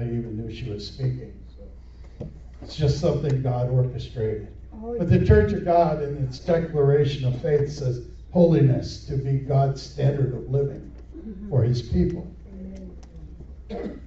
I 0.00 0.04
even 0.04 0.34
knew 0.34 0.54
she 0.54 0.70
was 0.70 0.86
speaking. 0.86 1.34
So 1.58 2.28
it's 2.62 2.74
just 2.74 3.00
something 3.00 3.42
God 3.42 3.68
orchestrated. 3.68 4.48
Oh, 4.72 4.96
But 4.96 5.10
the 5.10 5.24
Church 5.26 5.52
of 5.52 5.62
God, 5.62 6.02
in 6.02 6.16
its 6.24 6.38
declaration 6.38 7.26
of 7.26 7.40
faith, 7.42 7.70
says 7.70 8.06
holiness 8.32 9.04
to 9.06 9.16
be 9.16 9.40
God's 9.40 9.82
standard 9.82 10.34
of 10.34 10.50
living 10.50 10.90
mm-hmm. 11.14 11.50
for 11.50 11.62
His 11.62 11.82
people. 11.82 12.26
And 13.68 14.00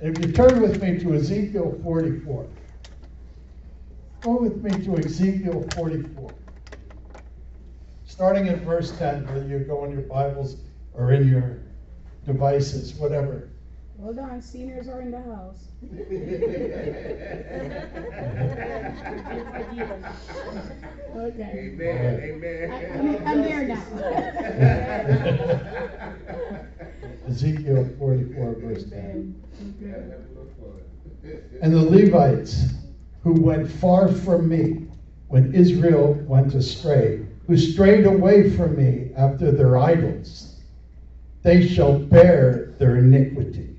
if 0.00 0.18
you 0.24 0.32
turn 0.32 0.62
with 0.62 0.82
me 0.82 0.98
to 1.00 1.14
Ezekiel 1.14 1.78
44, 1.84 2.46
go 4.22 4.40
with 4.40 4.62
me 4.62 4.70
to 4.86 4.96
Ezekiel 5.04 5.68
44. 5.74 6.30
Starting 8.06 8.48
at 8.48 8.62
verse 8.62 8.96
10, 8.98 9.26
whether 9.26 9.46
you 9.46 9.58
go 9.58 9.84
in 9.84 9.92
your 9.92 10.02
Bibles 10.02 10.56
or 10.94 11.12
in 11.12 11.28
your 11.28 11.58
devices, 12.24 12.94
whatever. 12.94 13.50
Hold 14.02 14.18
on, 14.18 14.40
seniors 14.40 14.88
are 14.88 15.00
in 15.02 15.10
the 15.10 15.20
house. 15.20 15.68
Okay. 21.16 21.72
Amen, 21.74 22.20
amen. 22.22 22.70
I- 22.70 22.86
I'm- 22.96 23.26
I'm 23.26 23.42
there 23.42 23.66
now. 23.66 23.82
Ezekiel 27.28 27.88
44, 27.98 28.54
verse 28.54 28.84
10. 28.84 29.34
And 31.62 31.72
the 31.72 31.82
Levites 31.82 32.72
who 33.22 33.32
went 33.40 33.70
far 33.70 34.08
from 34.08 34.48
me 34.48 34.86
when 35.28 35.54
Israel 35.54 36.14
went 36.26 36.54
astray, 36.54 37.26
who 37.46 37.56
strayed 37.56 38.06
away 38.06 38.50
from 38.50 38.76
me 38.76 39.10
after 39.16 39.52
their 39.52 39.76
idols, 39.76 40.60
they 41.42 41.66
shall 41.66 41.98
bear 41.98 42.74
their 42.78 42.96
iniquity. 42.96 43.69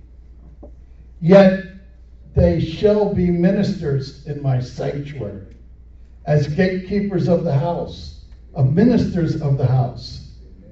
Yet 1.22 1.66
they 2.36 2.60
shall 2.60 3.14
be 3.14 3.30
ministers 3.32 4.26
in 4.26 4.42
my 4.42 4.60
sanctuary, 4.60 5.56
as 6.26 6.48
gatekeepers 6.48 7.30
of 7.30 7.44
the 7.44 7.58
house, 7.58 8.26
of 8.54 8.74
ministers 8.74 9.42
of 9.42 9.58
the 9.58 9.68
house. 9.68 10.32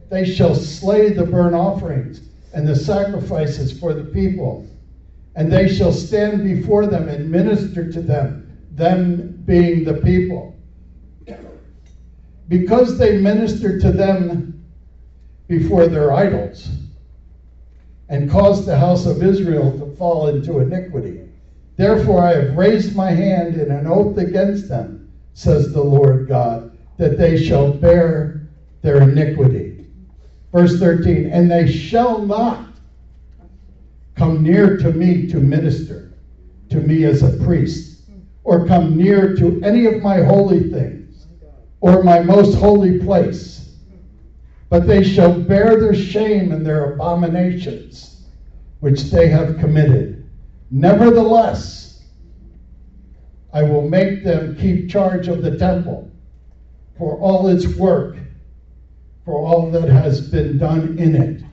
They 0.10 0.26
shall 0.26 0.56
slay 0.56 1.14
the 1.14 1.26
burnt 1.26 1.56
offerings 1.56 2.22
and 2.54 2.68
the 2.68 2.76
sacrifices 2.76 3.80
for 3.80 3.94
the 3.94 4.06
people 4.06 4.66
and 5.36 5.52
they 5.52 5.74
shall 5.74 5.94
stand 5.94 6.44
before 6.44 6.86
them 6.86 7.08
and 7.08 7.32
minister 7.32 7.90
to 7.90 8.02
them, 8.02 8.58
them 8.72 9.42
being 9.46 9.86
the 9.86 9.94
people. 9.94 10.54
Because 12.50 12.98
they 12.98 13.18
ministered 13.18 13.80
to 13.82 13.92
them 13.92 14.66
before 15.48 15.88
their 15.88 16.12
idols 16.12 16.70
and 18.10 18.30
caused 18.30 18.66
the 18.66 18.78
house 18.78 19.06
of 19.06 19.24
Israel 19.24 19.72
to 19.80 19.89
fall 20.00 20.30
into 20.30 20.60
iniquity. 20.60 21.30
Therefore, 21.76 22.24
I 22.24 22.34
have 22.34 22.58
raised 22.58 22.96
my 22.96 23.12
hand 23.12 23.56
in 23.56 23.70
an 23.70 23.86
oath 23.86 24.18
against 24.18 24.68
them, 24.68 25.12
says 25.34 25.72
the 25.72 25.84
Lord 25.84 26.28
God, 26.28 26.76
that 26.98 27.18
they 27.18 27.42
shall 27.42 27.72
bear 27.72 28.50
their 28.82 29.02
iniquity. 29.02 29.86
Verse 30.52 30.80
13, 30.80 31.30
and 31.30 31.52
they 31.52 31.72
shall 31.72 32.20
not 32.20 32.66
come 34.16 34.42
near 34.42 34.78
to 34.78 34.92
me 34.92 35.28
to 35.28 35.40
minister 35.40 36.12
to 36.70 36.78
me 36.78 37.04
as 37.06 37.24
a 37.24 37.44
priest, 37.44 38.02
or 38.44 38.68
come 38.68 38.96
near 38.96 39.36
to 39.36 39.62
any 39.64 39.86
of 39.86 40.02
my 40.02 40.22
holy 40.22 40.70
things, 40.70 41.28
or 41.82 42.04
my 42.04 42.20
most 42.20 42.56
holy 42.56 43.00
place. 43.00 43.72
But 44.70 44.86
they 44.86 45.04
shall 45.04 45.40
bear 45.40 45.80
their 45.80 45.96
shame 45.96 46.52
and 46.52 46.66
their 46.66 46.94
abominations, 46.94 48.09
which 48.80 49.04
they 49.12 49.28
have 49.28 49.58
committed. 49.58 50.30
Nevertheless, 50.72 52.04
I 53.54 53.64
will 53.64 53.88
make 53.88 54.24
them 54.24 54.56
keep 54.56 54.90
charge 54.90 55.28
of 55.28 55.42
the 55.42 55.58
temple 55.58 56.12
for 56.98 57.18
all 57.20 57.48
its 57.48 57.66
work, 57.78 58.18
for 59.26 59.34
all 59.36 59.72
that 59.72 59.90
has 59.90 60.30
been 60.30 60.58
done 60.58 60.98
in 60.98 61.16
it. 61.16 61.44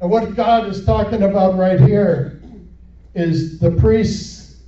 And 0.00 0.10
what 0.10 0.34
God 0.34 0.66
is 0.66 0.84
talking 0.84 1.22
about 1.22 1.56
right 1.56 1.80
here 1.80 2.42
is 3.14 3.58
the 3.58 3.70
priests 3.72 4.62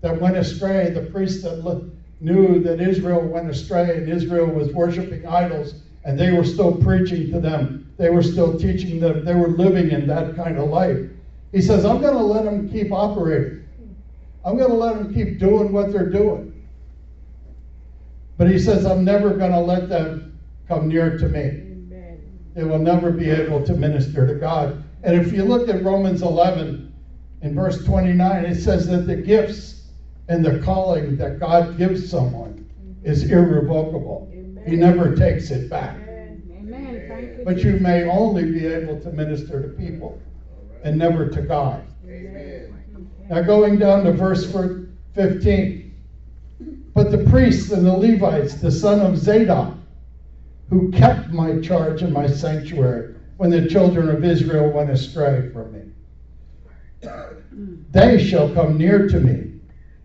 that 0.00 0.20
went 0.20 0.36
astray, 0.36 0.90
the 0.90 1.02
priests 1.02 1.42
that 1.42 1.90
knew 2.20 2.60
that 2.60 2.80
Israel 2.80 3.20
went 3.20 3.50
astray 3.50 3.96
and 3.96 4.08
Israel 4.08 4.46
was 4.46 4.72
worshiping 4.72 5.26
idols, 5.26 5.82
and 6.04 6.18
they 6.18 6.32
were 6.32 6.44
still 6.44 6.74
preaching 6.76 7.30
to 7.32 7.40
them. 7.40 7.92
They 7.96 8.10
were 8.10 8.22
still 8.22 8.58
teaching 8.58 9.00
them. 9.00 9.24
They 9.24 9.34
were 9.34 9.48
living 9.48 9.90
in 9.90 10.06
that 10.06 10.36
kind 10.36 10.58
of 10.58 10.68
life. 10.68 10.98
He 11.52 11.60
says, 11.60 11.84
I'm 11.84 12.00
going 12.00 12.14
to 12.14 12.22
let 12.22 12.44
them 12.44 12.70
keep 12.70 12.92
operating. 12.92 13.68
I'm 14.44 14.56
going 14.56 14.70
to 14.70 14.76
let 14.76 14.94
them 14.94 15.12
keep 15.12 15.38
doing 15.38 15.72
what 15.72 15.92
they're 15.92 16.10
doing. 16.10 16.66
But 18.36 18.48
he 18.48 18.58
says, 18.58 18.86
I'm 18.86 19.04
never 19.04 19.34
going 19.34 19.50
to 19.50 19.60
let 19.60 19.88
them 19.88 20.38
come 20.68 20.88
near 20.88 21.18
to 21.18 21.28
me 21.28 21.40
Amen. 21.40 22.38
they 22.54 22.62
will 22.62 22.78
never 22.78 23.10
be 23.10 23.30
able 23.30 23.64
to 23.64 23.74
minister 23.74 24.26
to 24.26 24.34
God. 24.34 24.84
And 25.02 25.16
if 25.16 25.32
you 25.32 25.42
look 25.42 25.68
at 25.68 25.82
Romans 25.82 26.22
11 26.22 26.94
in 27.42 27.54
verse 27.54 27.82
29, 27.84 28.44
it 28.44 28.54
says 28.56 28.86
that 28.88 29.06
the 29.06 29.16
gifts 29.16 29.82
and 30.28 30.44
the 30.44 30.60
calling 30.60 31.16
that 31.16 31.40
God 31.40 31.76
gives 31.76 32.08
someone 32.08 32.70
is 33.02 33.30
irrevocable. 33.30 34.30
He 34.68 34.76
never 34.76 35.14
takes 35.14 35.50
it 35.50 35.70
back. 35.70 35.96
Amen. 35.96 36.42
Amen. 36.58 37.06
Thank 37.08 37.38
you. 37.38 37.44
But 37.44 37.58
you 37.62 37.76
may 37.76 38.04
only 38.04 38.44
be 38.44 38.66
able 38.66 38.96
to 38.96 39.10
minister 39.10 39.60
to 39.60 39.68
people 39.68 40.20
and 40.84 40.98
never 40.98 41.26
to 41.26 41.42
God. 41.42 41.82
Amen. 42.06 42.66
Now, 43.30 43.40
going 43.40 43.78
down 43.78 44.04
to 44.04 44.12
verse 44.12 44.44
15. 45.14 45.72
But 46.94 47.10
the 47.10 47.18
priests 47.18 47.70
and 47.70 47.84
the 47.84 47.92
Levites, 47.92 48.54
the 48.56 48.70
son 48.70 49.00
of 49.00 49.16
Zadok, 49.16 49.70
who 50.70 50.82
kept 50.90 51.28
my 51.30 51.54
charge 51.54 52.02
in 52.02 52.12
my 52.12 52.26
sanctuary 52.26 53.06
when 53.38 53.50
the 53.50 53.62
children 53.62 54.10
of 54.10 54.24
Israel 54.24 54.68
went 54.68 54.90
astray 54.90 55.42
from 55.52 55.72
me, 55.72 55.84
they 57.92 58.18
shall 58.18 58.46
come 58.46 58.76
near 58.76 59.00
to 59.00 59.20
me. 59.20 59.46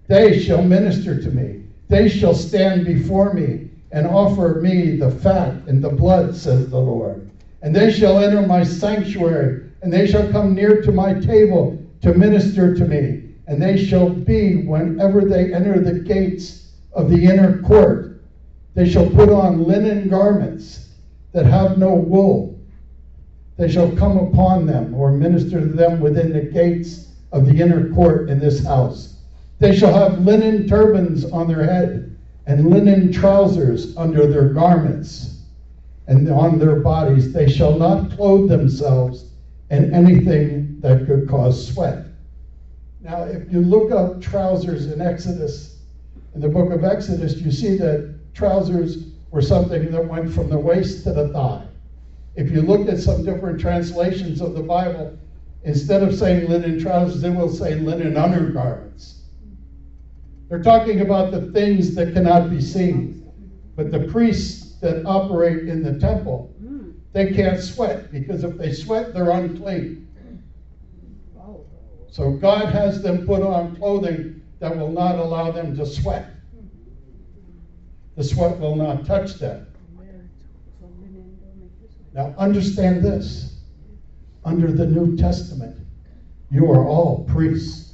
They 0.07 0.33
shall 0.33 0.61
minister 0.61 1.15
to 1.15 1.31
me. 1.31 1.57
They 1.89 2.07
shall 2.07 2.33
stand 2.33 2.83
before 2.83 3.29
me 3.29 3.59
and 3.93 4.07
offer 4.07 4.59
me 4.59 4.97
the 4.97 5.11
fat 5.11 5.53
and 5.67 5.81
the 5.81 5.89
blood, 5.89 6.35
says 6.35 6.67
the 6.69 6.79
Lord. 6.79 7.29
And 7.61 7.75
they 7.75 7.93
shall 7.93 8.17
enter 8.17 8.41
my 8.41 8.63
sanctuary, 8.63 9.69
and 9.83 9.93
they 9.93 10.07
shall 10.07 10.29
come 10.31 10.55
near 10.55 10.81
to 10.81 10.91
my 10.91 11.13
table 11.13 11.79
to 12.01 12.13
minister 12.15 12.75
to 12.75 12.85
me. 12.85 13.35
And 13.45 13.61
they 13.61 13.77
shall 13.77 14.09
be, 14.09 14.65
whenever 14.65 15.21
they 15.21 15.53
enter 15.53 15.79
the 15.79 15.99
gates 15.99 16.71
of 16.91 17.09
the 17.09 17.23
inner 17.23 17.61
court, 17.61 18.23
they 18.73 18.89
shall 18.89 19.07
put 19.11 19.29
on 19.29 19.63
linen 19.65 20.09
garments 20.09 20.89
that 21.31 21.45
have 21.45 21.77
no 21.77 21.93
wool. 21.93 22.59
They 23.57 23.71
shall 23.71 23.95
come 23.95 24.17
upon 24.17 24.65
them 24.65 24.95
or 24.95 25.11
minister 25.11 25.59
to 25.59 25.67
them 25.67 25.99
within 25.99 26.33
the 26.33 26.41
gates 26.41 27.09
of 27.31 27.45
the 27.45 27.61
inner 27.61 27.93
court 27.93 28.27
in 28.27 28.39
this 28.39 28.65
house. 28.65 29.17
They 29.59 29.75
shall 29.75 29.93
have 29.93 30.25
linen 30.25 30.67
turbans 30.67 31.25
on 31.25 31.47
their 31.47 31.63
head 31.63 32.12
and 32.45 32.69
linen 32.69 33.11
trousers 33.11 33.95
under 33.95 34.27
their 34.27 34.49
garments, 34.49 35.43
and 36.07 36.29
on 36.29 36.59
their 36.59 36.81
bodies 36.81 37.31
they 37.31 37.49
shall 37.49 37.77
not 37.77 38.11
clothe 38.11 38.49
themselves 38.49 39.25
in 39.69 39.93
anything 39.93 40.79
that 40.81 41.05
could 41.05 41.27
cause 41.29 41.73
sweat. 41.73 42.05
Now, 43.01 43.23
if 43.23 43.51
you 43.51 43.61
look 43.61 43.91
up 43.91 44.21
trousers 44.21 44.87
in 44.87 45.01
Exodus, 45.01 45.79
in 46.35 46.41
the 46.41 46.47
book 46.47 46.71
of 46.71 46.83
Exodus, 46.83 47.37
you 47.37 47.51
see 47.51 47.77
that 47.77 48.13
trousers 48.33 49.05
were 49.31 49.41
something 49.41 49.91
that 49.91 50.07
went 50.07 50.33
from 50.33 50.49
the 50.49 50.59
waist 50.59 51.03
to 51.03 51.13
the 51.13 51.29
thigh. 51.29 51.65
If 52.35 52.51
you 52.51 52.61
look 52.61 52.87
at 52.87 52.99
some 52.99 53.23
different 53.23 53.59
translations 53.59 54.41
of 54.41 54.53
the 54.53 54.63
Bible, 54.63 55.17
instead 55.63 56.03
of 56.03 56.15
saying 56.15 56.49
linen 56.49 56.79
trousers, 56.79 57.21
they 57.21 57.29
will 57.29 57.49
say 57.49 57.75
linen 57.75 58.17
undergarments. 58.17 59.22
They're 60.53 60.61
talking 60.61 61.01
about 61.01 61.31
the 61.31 61.51
things 61.51 61.95
that 61.95 62.13
cannot 62.13 62.51
be 62.51 62.61
seen. 62.61 63.33
But 63.75 63.91
the 63.91 64.07
priests 64.11 64.75
that 64.81 65.03
operate 65.03 65.67
in 65.67 65.81
the 65.81 65.99
temple, 65.99 66.53
they 67.11 67.33
can't 67.33 67.59
sweat 67.59 68.11
because 68.11 68.43
if 68.43 68.59
they 68.59 68.71
sweat, 68.71 69.15
they're 69.15 69.31
unclean. 69.31 70.07
So 72.11 72.33
God 72.33 72.69
has 72.69 73.01
them 73.01 73.25
put 73.25 73.41
on 73.41 73.75
clothing 73.77 74.43
that 74.59 74.77
will 74.77 74.91
not 74.91 75.17
allow 75.17 75.49
them 75.49 75.75
to 75.75 75.87
sweat. 75.87 76.29
The 78.15 78.23
sweat 78.23 78.59
will 78.59 78.75
not 78.75 79.07
touch 79.07 79.39
them. 79.39 79.65
Now, 82.13 82.35
understand 82.37 83.03
this. 83.03 83.55
Under 84.45 84.71
the 84.71 84.85
New 84.85 85.17
Testament, 85.17 85.79
you 86.51 86.71
are 86.71 86.87
all 86.87 87.23
priests. 87.23 87.92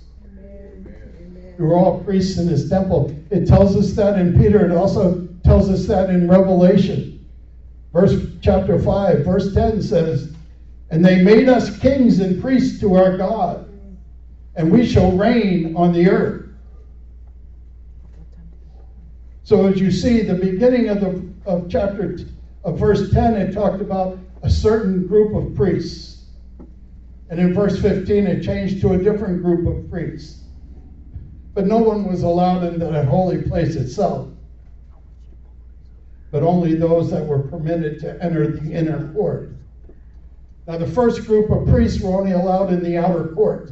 You're 1.60 1.76
all 1.76 2.02
priests 2.06 2.38
in 2.38 2.48
his 2.48 2.70
temple. 2.70 3.14
It 3.32 3.46
tells 3.46 3.76
us 3.76 3.92
that 3.94 4.18
in 4.18 4.40
Peter. 4.40 4.66
It 4.66 4.72
also 4.72 5.28
tells 5.44 5.70
us 5.70 5.86
that 5.88 6.10
in 6.10 6.26
Revelation. 6.26 7.28
Verse 7.92 8.16
chapter 8.42 8.80
5, 8.80 9.26
verse 9.26 9.54
10 9.54 9.82
says 9.82 10.34
And 10.90 11.04
they 11.04 11.22
made 11.22 11.50
us 11.50 11.78
kings 11.80 12.22
and 12.22 12.42
priests 12.42 12.80
to 12.80 12.96
our 12.96 13.18
God, 13.18 13.70
and 14.56 14.72
we 14.72 14.86
shall 14.86 15.12
reign 15.12 15.76
on 15.76 15.92
the 15.92 16.10
earth. 16.10 16.46
So 19.44 19.66
as 19.66 19.82
you 19.82 19.92
see, 19.92 20.22
the 20.22 20.36
beginning 20.36 20.88
of 20.88 21.02
the 21.02 21.28
of 21.46 21.70
chapter 21.70 22.20
of 22.64 22.80
verse 22.80 23.12
10, 23.12 23.36
it 23.36 23.52
talked 23.52 23.82
about 23.82 24.18
a 24.44 24.50
certain 24.50 25.08
group 25.08 25.36
of 25.36 25.56
priests. 25.58 26.24
And 27.30 27.38
in 27.38 27.54
verse 27.54 27.82
15, 27.82 28.28
it 28.28 28.44
changed 28.44 28.80
to 28.82 28.94
a 28.94 28.98
different 28.98 29.44
group 29.44 29.68
of 29.68 29.90
priests. 29.90 30.44
But 31.54 31.68
no 31.68 31.80
one 31.80 32.06
was 32.08 32.24
allowed 32.24 32.64
into 32.64 32.86
that 32.86 33.06
holy 33.08 33.38
place 33.38 33.76
itself, 33.76 34.28
but 36.32 36.44
only 36.44 36.74
those 36.76 37.12
that 37.12 37.26
were 37.26 37.40
permitted 37.40 38.00
to 38.02 38.24
enter 38.24 38.48
the 38.48 38.74
inner 38.74 39.00
court. 39.14 39.50
Now, 40.68 40.78
the 40.78 40.88
first 40.88 41.26
group 41.26 41.50
of 41.52 41.66
priests 41.66 42.02
were 42.02 42.18
only 42.18 42.32
allowed 42.32 42.70
in 42.70 42.84
the 42.84 42.98
outer 42.98 43.24
court. 43.26 43.72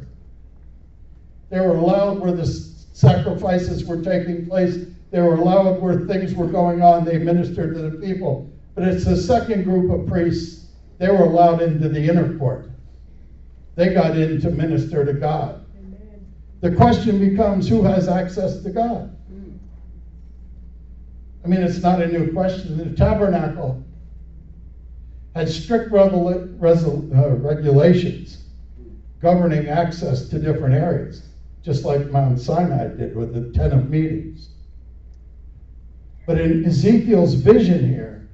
They 1.50 1.60
were 1.60 1.76
allowed 1.76 2.18
where 2.18 2.32
the 2.32 2.46
sacrifices 2.92 3.84
were 3.86 3.96
taking 3.96 4.42
place. 4.42 4.78
They 5.10 5.20
were 5.20 5.36
allowed 5.36 5.78
where 5.78 5.94
things 5.94 6.34
were 6.34 6.46
going 6.46 6.82
on. 6.82 7.04
They 7.04 7.18
ministered 7.18 7.72
to 7.74 7.82
the 7.82 7.90
people. 7.90 8.40
But 8.74 8.84
it's 8.84 9.04
the 9.04 9.16
second 9.16 9.64
group 9.64 9.88
of 9.90 10.04
priests. 10.04 10.58
They 10.98 11.10
were 11.10 11.22
allowed 11.22 11.60
into 11.60 11.88
the 11.88 12.08
inner 12.08 12.26
court. 12.26 12.62
They 13.76 13.88
got 13.88 14.14
in 14.14 14.38
to 14.38 14.50
minister 14.50 15.04
to 15.04 15.14
God. 15.14 15.56
The 16.60 16.72
question 16.72 17.18
becomes 17.20 17.68
who 17.68 17.82
has 17.82 18.08
access 18.08 18.62
to 18.62 18.70
God? 18.70 19.14
I 21.44 21.48
mean, 21.48 21.62
it's 21.62 21.82
not 21.82 22.02
a 22.02 22.06
new 22.08 22.32
question. 22.32 22.76
The 22.76 22.96
tabernacle 22.96 23.84
had 25.34 25.48
strict 25.48 25.92
resol- 25.92 27.16
uh, 27.16 27.36
regulations 27.36 28.44
governing 29.20 29.68
access 29.68 30.28
to 30.28 30.38
different 30.38 30.74
areas, 30.74 31.28
just 31.62 31.84
like 31.84 32.10
Mount 32.10 32.40
Sinai 32.40 32.88
did 32.88 33.16
with 33.16 33.34
the 33.34 33.56
Tent 33.56 33.72
of 33.72 33.88
Meetings. 33.88 34.50
But 36.26 36.40
in 36.40 36.64
Ezekiel's 36.64 37.34
vision 37.34 37.88
here, 37.88 38.28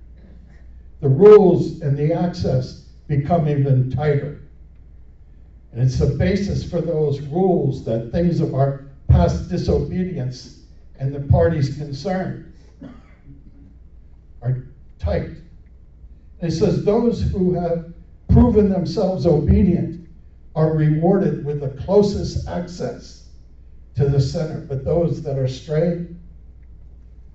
the 1.01 1.09
rules 1.09 1.81
and 1.83 1.97
the 1.97 2.13
access 2.13 2.87
become 3.07 3.49
even 3.49 3.91
tighter. 3.91 4.41
And 5.75 5.83
it's 5.83 5.99
the 5.99 6.07
basis 6.07 6.69
for 6.69 6.81
those 6.81 7.21
rules 7.23 7.85
that 7.85 8.13
things 8.13 8.39
of 8.39 8.55
our 8.55 8.87
past 9.09 9.49
disobedience 9.49 10.61
and 11.01 11.13
the 11.13 11.21
parties 11.21 11.77
concerned 11.77 12.53
are 14.41 14.65
tight. 15.01 15.31
It 16.41 16.53
says, 16.53 16.85
Those 16.85 17.23
who 17.23 17.55
have 17.55 17.93
proven 18.29 18.69
themselves 18.69 19.27
obedient 19.27 20.09
are 20.55 20.75
rewarded 20.75 21.45
with 21.45 21.61
the 21.61 21.71
closest 21.83 22.47
access 22.47 23.31
to 23.97 24.09
the 24.09 24.21
center. 24.21 24.61
But 24.61 24.85
those 24.85 25.23
that 25.25 25.37
are 25.37 25.49
stray, 25.49 26.07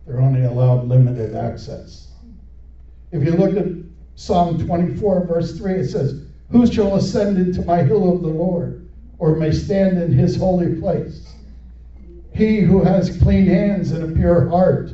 they're 0.08 0.22
only 0.22 0.46
allowed 0.46 0.88
limited 0.88 1.36
access. 1.36 2.14
If 3.12 3.22
you 3.22 3.32
look 3.32 3.58
at 3.58 3.68
Psalm 4.16 4.66
24, 4.66 5.26
verse 5.26 5.58
3, 5.58 5.74
it 5.74 5.90
says, 5.90 6.29
Who 6.52 6.66
shall 6.66 6.96
ascend 6.96 7.38
into 7.38 7.62
my 7.62 7.84
hill 7.84 8.12
of 8.12 8.22
the 8.22 8.28
Lord, 8.28 8.90
or 9.20 9.36
may 9.36 9.52
stand 9.52 10.02
in 10.02 10.12
his 10.12 10.36
holy 10.36 10.76
place? 10.80 11.36
He 12.34 12.62
who 12.62 12.82
has 12.82 13.18
clean 13.22 13.46
hands 13.46 13.92
and 13.92 14.04
a 14.04 14.16
pure 14.16 14.50
heart, 14.50 14.94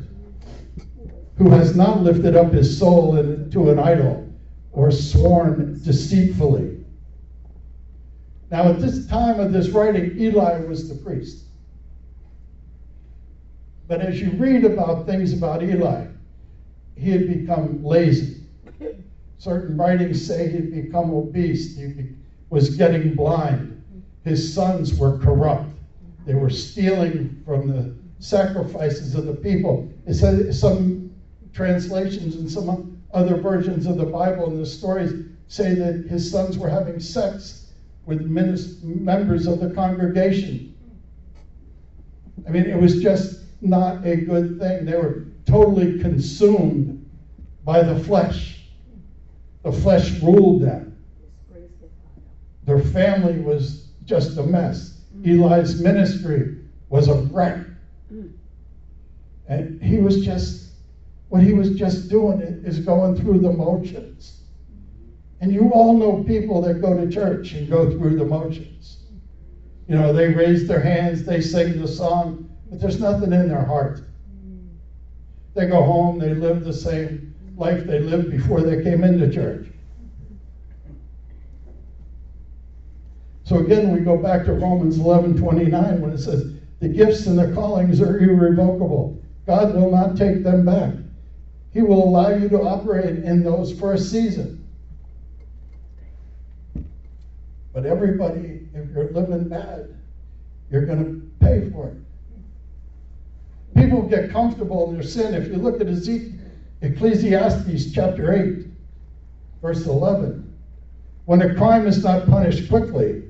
who 1.36 1.50
has 1.50 1.74
not 1.74 2.02
lifted 2.02 2.36
up 2.36 2.52
his 2.52 2.78
soul 2.78 3.14
to 3.14 3.70
an 3.70 3.78
idol, 3.78 4.28
or 4.72 4.90
sworn 4.90 5.80
deceitfully. 5.82 6.84
Now, 8.50 8.68
at 8.68 8.80
this 8.80 9.06
time 9.06 9.40
of 9.40 9.52
this 9.52 9.70
writing, 9.70 10.18
Eli 10.18 10.60
was 10.60 10.88
the 10.88 10.94
priest. 10.94 11.44
But 13.88 14.00
as 14.00 14.20
you 14.20 14.30
read 14.32 14.64
about 14.64 15.06
things 15.06 15.32
about 15.32 15.62
Eli, 15.62 16.06
he 16.96 17.10
had 17.10 17.28
become 17.28 17.82
lazy. 17.82 18.35
Certain 19.38 19.76
writings 19.76 20.26
say 20.26 20.48
he'd 20.48 20.70
become 20.70 21.12
obese. 21.12 21.76
He 21.76 22.14
was 22.50 22.76
getting 22.76 23.14
blind. 23.14 23.84
His 24.24 24.52
sons 24.52 24.98
were 24.98 25.18
corrupt. 25.18 25.72
They 26.24 26.34
were 26.34 26.50
stealing 26.50 27.42
from 27.44 27.68
the 27.68 27.94
sacrifices 28.18 29.14
of 29.14 29.26
the 29.26 29.34
people. 29.34 29.88
It 30.06 30.14
said 30.14 30.54
some 30.54 31.14
translations 31.52 32.36
and 32.36 32.50
some 32.50 33.02
other 33.12 33.36
versions 33.36 33.86
of 33.86 33.98
the 33.98 34.06
Bible 34.06 34.46
and 34.46 34.60
the 34.60 34.66
stories 34.66 35.30
say 35.48 35.74
that 35.74 36.06
his 36.08 36.28
sons 36.30 36.58
were 36.58 36.68
having 36.68 36.98
sex 36.98 37.72
with 38.04 38.22
members 38.22 39.46
of 39.46 39.60
the 39.60 39.72
congregation. 39.74 40.74
I 42.46 42.50
mean, 42.50 42.66
it 42.66 42.78
was 42.78 43.00
just 43.00 43.40
not 43.60 44.04
a 44.04 44.16
good 44.16 44.58
thing. 44.58 44.84
They 44.84 44.96
were 44.96 45.26
totally 45.44 45.98
consumed 45.98 47.08
by 47.64 47.82
the 47.82 47.98
flesh. 48.04 48.65
The 49.66 49.72
flesh 49.72 50.22
ruled 50.22 50.62
them. 50.62 50.96
Their 52.66 52.78
family 52.78 53.40
was 53.40 53.88
just 54.04 54.38
a 54.38 54.44
mess. 54.44 55.00
Eli's 55.24 55.80
ministry 55.80 56.58
was 56.88 57.08
a 57.08 57.14
wreck. 57.14 57.66
And 59.48 59.82
he 59.82 59.98
was 59.98 60.24
just, 60.24 60.68
what 61.30 61.42
he 61.42 61.52
was 61.52 61.74
just 61.76 62.08
doing 62.08 62.40
is 62.64 62.78
going 62.78 63.16
through 63.16 63.40
the 63.40 63.50
motions. 63.50 64.42
And 65.40 65.52
you 65.52 65.72
all 65.72 65.94
know 65.94 66.22
people 66.22 66.62
that 66.62 66.74
go 66.74 66.96
to 66.96 67.10
church 67.10 67.50
and 67.54 67.68
go 67.68 67.90
through 67.90 68.18
the 68.18 68.24
motions. 68.24 68.98
You 69.88 69.96
know, 69.96 70.12
they 70.12 70.28
raise 70.28 70.68
their 70.68 70.80
hands, 70.80 71.24
they 71.24 71.40
sing 71.40 71.80
the 71.80 71.88
song, 71.88 72.56
but 72.70 72.80
there's 72.80 73.00
nothing 73.00 73.32
in 73.32 73.48
their 73.48 73.64
heart. 73.64 74.02
They 75.54 75.66
go 75.66 75.82
home, 75.82 76.20
they 76.20 76.34
live 76.34 76.62
the 76.62 76.72
same 76.72 77.34
life 77.56 77.86
they 77.86 78.00
lived 78.00 78.30
before 78.30 78.60
they 78.60 78.82
came 78.82 79.02
into 79.02 79.32
church. 79.32 79.66
So 83.44 83.58
again, 83.58 83.92
we 83.92 84.00
go 84.00 84.16
back 84.18 84.44
to 84.46 84.52
Romans 84.52 84.98
11 84.98 85.38
29 85.38 86.00
when 86.00 86.10
it 86.10 86.18
says, 86.18 86.52
The 86.80 86.88
gifts 86.88 87.26
and 87.26 87.38
the 87.38 87.52
callings 87.54 88.00
are 88.00 88.18
irrevocable. 88.18 89.22
God 89.46 89.74
will 89.74 89.90
not 89.90 90.16
take 90.16 90.42
them 90.42 90.64
back. 90.64 90.92
He 91.72 91.82
will 91.82 92.02
allow 92.02 92.30
you 92.30 92.48
to 92.48 92.60
operate 92.60 93.22
in 93.22 93.44
those 93.44 93.78
for 93.78 93.92
a 93.92 93.98
season. 93.98 94.66
But 97.72 97.84
everybody, 97.84 98.66
if 98.74 98.90
you're 98.90 99.10
living 99.10 99.48
bad, 99.48 99.94
you're 100.70 100.86
going 100.86 101.04
to 101.04 101.44
pay 101.44 101.70
for 101.70 101.88
it. 101.88 101.96
People 103.76 104.02
get 104.02 104.30
comfortable 104.30 104.88
in 104.88 104.94
their 104.94 105.02
sin. 105.02 105.34
If 105.34 105.48
you 105.48 105.56
look 105.56 105.80
at 105.80 105.86
Ezekiel, 105.86 106.45
Ecclesiastes 106.82 107.90
chapter 107.90 108.34
8, 108.34 108.66
verse 109.62 109.86
11, 109.86 110.54
when 111.24 111.40
a 111.40 111.54
crime 111.56 111.86
is 111.86 112.04
not 112.04 112.26
punished 112.26 112.68
quickly, 112.68 113.22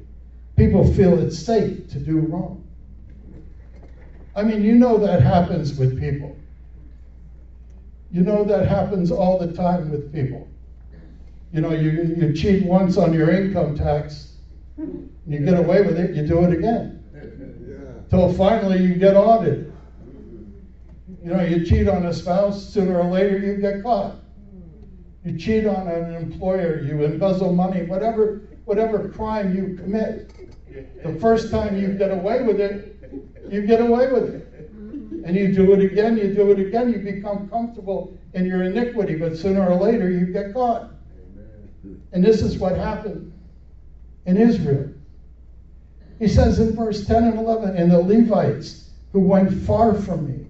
people 0.57 0.85
feel 0.85 1.21
it's 1.21 1.39
safe 1.39 1.89
to 1.89 2.01
do 2.01 2.19
wrong. 2.19 2.63
I 4.35 4.43
mean, 4.43 4.63
you 4.65 4.75
know 4.75 4.99
that 4.99 5.23
happens 5.23 5.79
with 5.79 5.99
people. 5.99 6.37
You 8.11 8.23
know 8.23 8.45
that 8.45 8.67
happens 8.67 9.11
all 9.11 9.39
the 9.39 9.47
time 9.47 9.91
with 9.91 10.13
people. 10.13 10.47
You 11.53 11.61
know, 11.61 11.71
you, 11.71 11.91
you 12.17 12.35
cheat 12.35 12.63
once 12.63 12.97
on 12.99 13.13
your 13.13 13.31
income 13.31 13.77
tax, 13.77 14.35
you 15.27 15.39
get 15.39 15.57
away 15.57 15.81
with 15.83 15.97
it, 15.97 16.13
you 16.15 16.23
do 16.23 16.43
it 16.43 16.51
again. 16.51 16.93
Till 18.11 18.29
finally 18.29 18.81
you 18.83 18.95
get 18.95 19.15
audited. 19.15 19.66
You 21.27 21.33
know, 21.33 21.43
you 21.43 21.67
cheat 21.67 21.89
on 21.89 22.07
a 22.07 22.15
spouse, 22.15 22.65
sooner 22.69 23.01
or 23.01 23.11
later 23.11 23.37
you 23.37 23.57
get 23.57 23.83
caught. 23.83 24.15
You 25.25 25.37
cheat 25.37 25.67
on 25.67 25.89
an 25.89 26.15
employer, 26.15 26.81
you 26.83 27.03
embezzle 27.03 27.53
money, 27.53 27.83
whatever, 27.83 28.43
whatever 28.65 29.09
crime 29.09 29.53
you 29.53 29.77
commit. 29.77 30.33
The 31.03 31.19
first 31.19 31.51
time 31.51 31.77
you 31.77 31.95
get 31.95 32.13
away 32.13 32.45
with 32.45 32.61
it, 32.61 32.97
you 33.51 33.67
get 33.67 33.81
away 33.81 34.13
with 34.13 34.33
it. 34.37 34.71
And 35.25 35.35
you 35.35 35.53
do 35.53 35.73
it 35.73 35.81
again, 35.81 36.17
you 36.17 36.33
do 36.33 36.53
it 36.53 36.61
again, 36.61 36.93
you 36.93 37.01
become 37.01 37.49
comfortable 37.49 38.17
in 38.35 38.47
your 38.47 38.63
iniquity, 38.63 39.17
but 39.17 39.37
sooner 39.37 39.69
or 39.69 39.75
later 39.83 40.09
you 40.09 40.27
get 40.27 40.55
caught. 40.55 40.91
And 42.13 42.25
this 42.25 42.41
is 42.41 42.57
what 42.57 42.77
happened 42.77 43.33
in 44.27 44.37
Israel. 44.37 44.91
He 46.21 46.29
says 46.29 46.61
in 46.61 46.77
verse 46.77 47.05
10 47.05 47.25
and 47.25 47.37
11, 47.37 47.77
and 47.77 47.91
the 47.91 47.99
Levites 47.99 48.91
who 49.11 49.19
went 49.19 49.53
far 49.67 49.93
from 49.93 50.29
me 50.29 50.46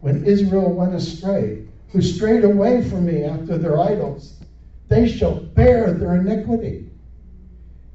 when 0.00 0.24
Israel 0.24 0.72
went 0.72 0.94
astray, 0.94 1.64
who 1.88 2.00
strayed 2.00 2.44
away 2.44 2.82
from 2.88 3.06
me 3.06 3.24
after 3.24 3.58
their 3.58 3.80
idols, 3.80 4.40
they 4.88 5.08
shall 5.08 5.40
bear 5.40 5.92
their 5.92 6.16
iniquity. 6.16 6.90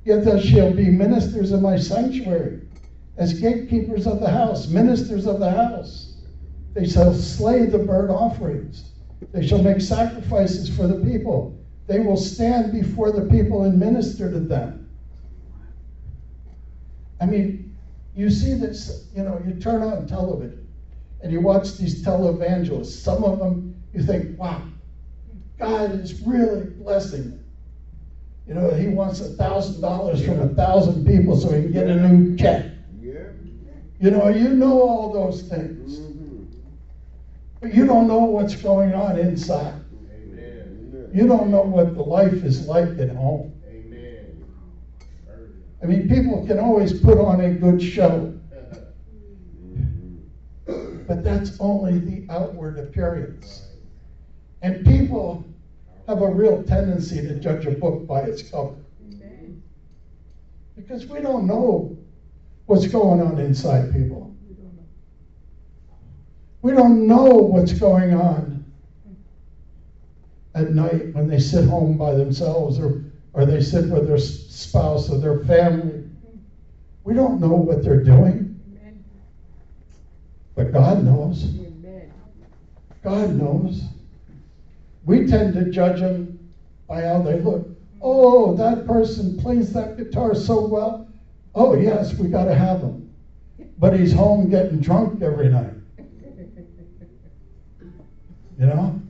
Yet 0.04 0.24
they 0.24 0.42
shall 0.42 0.72
be 0.72 0.90
ministers 0.90 1.52
of 1.52 1.62
my 1.62 1.78
sanctuary, 1.78 2.62
as 3.18 3.40
gatekeepers 3.40 4.06
of 4.06 4.20
the 4.20 4.30
house, 4.30 4.68
ministers 4.68 5.26
of 5.26 5.40
the 5.40 5.50
house. 5.50 6.14
They 6.74 6.88
shall 6.88 7.14
slay 7.14 7.66
the 7.66 7.80
burnt 7.80 8.12
offerings. 8.12 8.92
They 9.32 9.46
shall 9.46 9.64
make 9.64 9.82
sacrifices 9.82 10.76
for 10.76 10.88
the 10.88 11.04
people, 11.04 11.58
they 11.88 12.00
will 12.00 12.18
stand 12.18 12.72
before 12.72 13.12
the 13.12 13.26
people 13.26 13.64
and 13.64 13.80
minister 13.80 14.32
to 14.32 14.40
them. 14.40 14.90
I 17.22 17.26
mean, 17.26 17.78
you 18.16 18.30
see 18.30 18.56
this, 18.56 19.08
you 19.16 19.24
know, 19.24 19.42
you 19.46 19.54
turn 19.56 19.84
on 19.84 20.08
television 20.08 20.65
and 21.26 21.34
you 21.34 21.42
watch 21.42 21.76
these 21.78 22.04
televangelists. 22.06 22.86
Some 23.02 23.24
of 23.24 23.40
them, 23.40 23.84
you 23.96 24.04
think, 24.04 24.38
wow, 24.38 24.62
God 25.58 26.00
is 26.00 26.22
really 26.22 26.66
blessing 26.66 27.32
them. 27.32 27.44
You 28.48 28.54
know, 28.54 28.70
he 28.70 28.90
wants 28.90 29.22
a 29.22 29.30
thousand 29.30 29.82
dollars 29.82 30.24
from 30.24 30.40
a 30.40 30.50
thousand 30.50 31.04
people 31.04 31.36
so 31.36 31.52
he 31.52 31.64
can 31.64 31.72
get 31.72 31.88
a 31.88 32.08
new 32.08 32.36
jet. 32.36 32.74
Yeah. 33.02 33.14
You 34.00 34.12
know, 34.12 34.28
you 34.28 34.50
know 34.50 34.80
all 34.80 35.12
those 35.12 35.42
things, 35.42 35.98
Mhm. 35.98 36.46
but 37.60 37.74
you 37.74 37.88
don't 37.88 38.08
know 38.08 38.26
what's 38.26 38.56
going 38.56 38.94
on 38.94 39.18
inside. 39.18 39.82
Amen. 40.14 41.10
You 41.12 41.26
don't 41.26 41.50
know 41.50 41.64
what 41.64 41.96
the 41.96 42.04
life 42.04 42.44
is 42.44 42.68
like 42.68 43.00
at 43.00 43.10
home. 43.16 43.52
Amen. 43.68 44.28
I 45.82 45.88
mean, 45.88 46.08
people 46.08 46.46
can 46.46 46.60
always 46.60 46.94
put 46.94 47.18
on 47.18 47.42
a 47.42 47.50
good 47.50 47.82
show, 47.82 48.32
but 51.08 51.24
that's 51.24 51.60
only 51.60 52.00
the 52.00 52.34
outward 52.34 52.80
appearance. 52.80 53.64
And 54.62 54.86
people 54.86 55.44
have 56.08 56.22
a 56.22 56.28
real 56.28 56.64
tendency 56.64 57.22
to 57.22 57.40
judge 57.40 57.66
a 57.66 57.72
book 57.72 58.08
by 58.08 58.22
its 58.22 58.44
cover 58.44 58.76
because 60.76 61.08
we 61.08 61.22
don't 61.22 61.48
know 61.48 61.98
what's 62.66 62.88
going 62.88 63.22
on 63.22 63.40
inside 63.40 63.92
people. 63.92 64.32
We 66.62 66.74
don't 66.74 67.08
know 67.08 67.26
what's 67.26 67.74
going 67.74 68.14
on 68.14 68.66
at 70.56 70.70
night 70.70 71.14
when 71.14 71.28
they 71.28 71.40
sit 71.40 71.64
home 71.64 71.98
by 71.98 72.14
themselves 72.14 72.80
or, 72.80 73.02
or 73.34 73.46
they 73.46 73.62
sit 73.62 73.90
with 73.90 74.08
their 74.08 74.18
spouse 74.18 75.10
or 75.10 75.18
their 75.20 75.36
family. 75.46 76.10
We 77.04 77.14
don't 77.14 77.40
know 77.40 77.54
what 77.54 77.84
they're 77.84 78.04
doing. 78.04 78.55
But 80.56 80.72
God 80.72 81.04
knows. 81.04 81.44
Amen. 81.44 82.14
God 83.04 83.36
knows. 83.36 83.84
We 85.06 85.28
tend 85.28 85.54
to 85.54 85.70
judge 85.70 86.00
them 86.00 86.54
by 86.88 87.02
how 87.02 87.22
they 87.22 87.40
look. 87.40 87.68
Oh, 88.02 88.56
that 88.56 88.88
person 88.88 89.38
plays 89.38 89.74
that 89.74 89.98
guitar 89.98 90.34
so 90.34 90.66
well. 90.66 91.08
Oh, 91.54 91.76
yes, 91.76 92.14
we 92.16 92.30
got 92.30 92.46
to 92.46 92.56
have 92.56 92.82
him. 92.82 93.14
But 93.78 94.00
he's 94.00 94.14
home 94.14 94.50
getting 94.50 94.80
drunk 94.80 95.22
every 95.22 95.50
night. 95.50 95.74
You 98.58 98.68
know? 98.68 99.02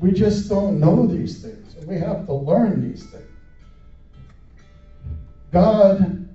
We 0.00 0.12
just 0.12 0.48
don't 0.48 0.78
know 0.78 1.06
these 1.06 1.42
things, 1.42 1.74
and 1.76 1.86
we 1.86 1.98
have 1.98 2.26
to 2.26 2.34
learn 2.34 2.88
these 2.88 3.04
things. 3.04 3.24
God 5.52 6.28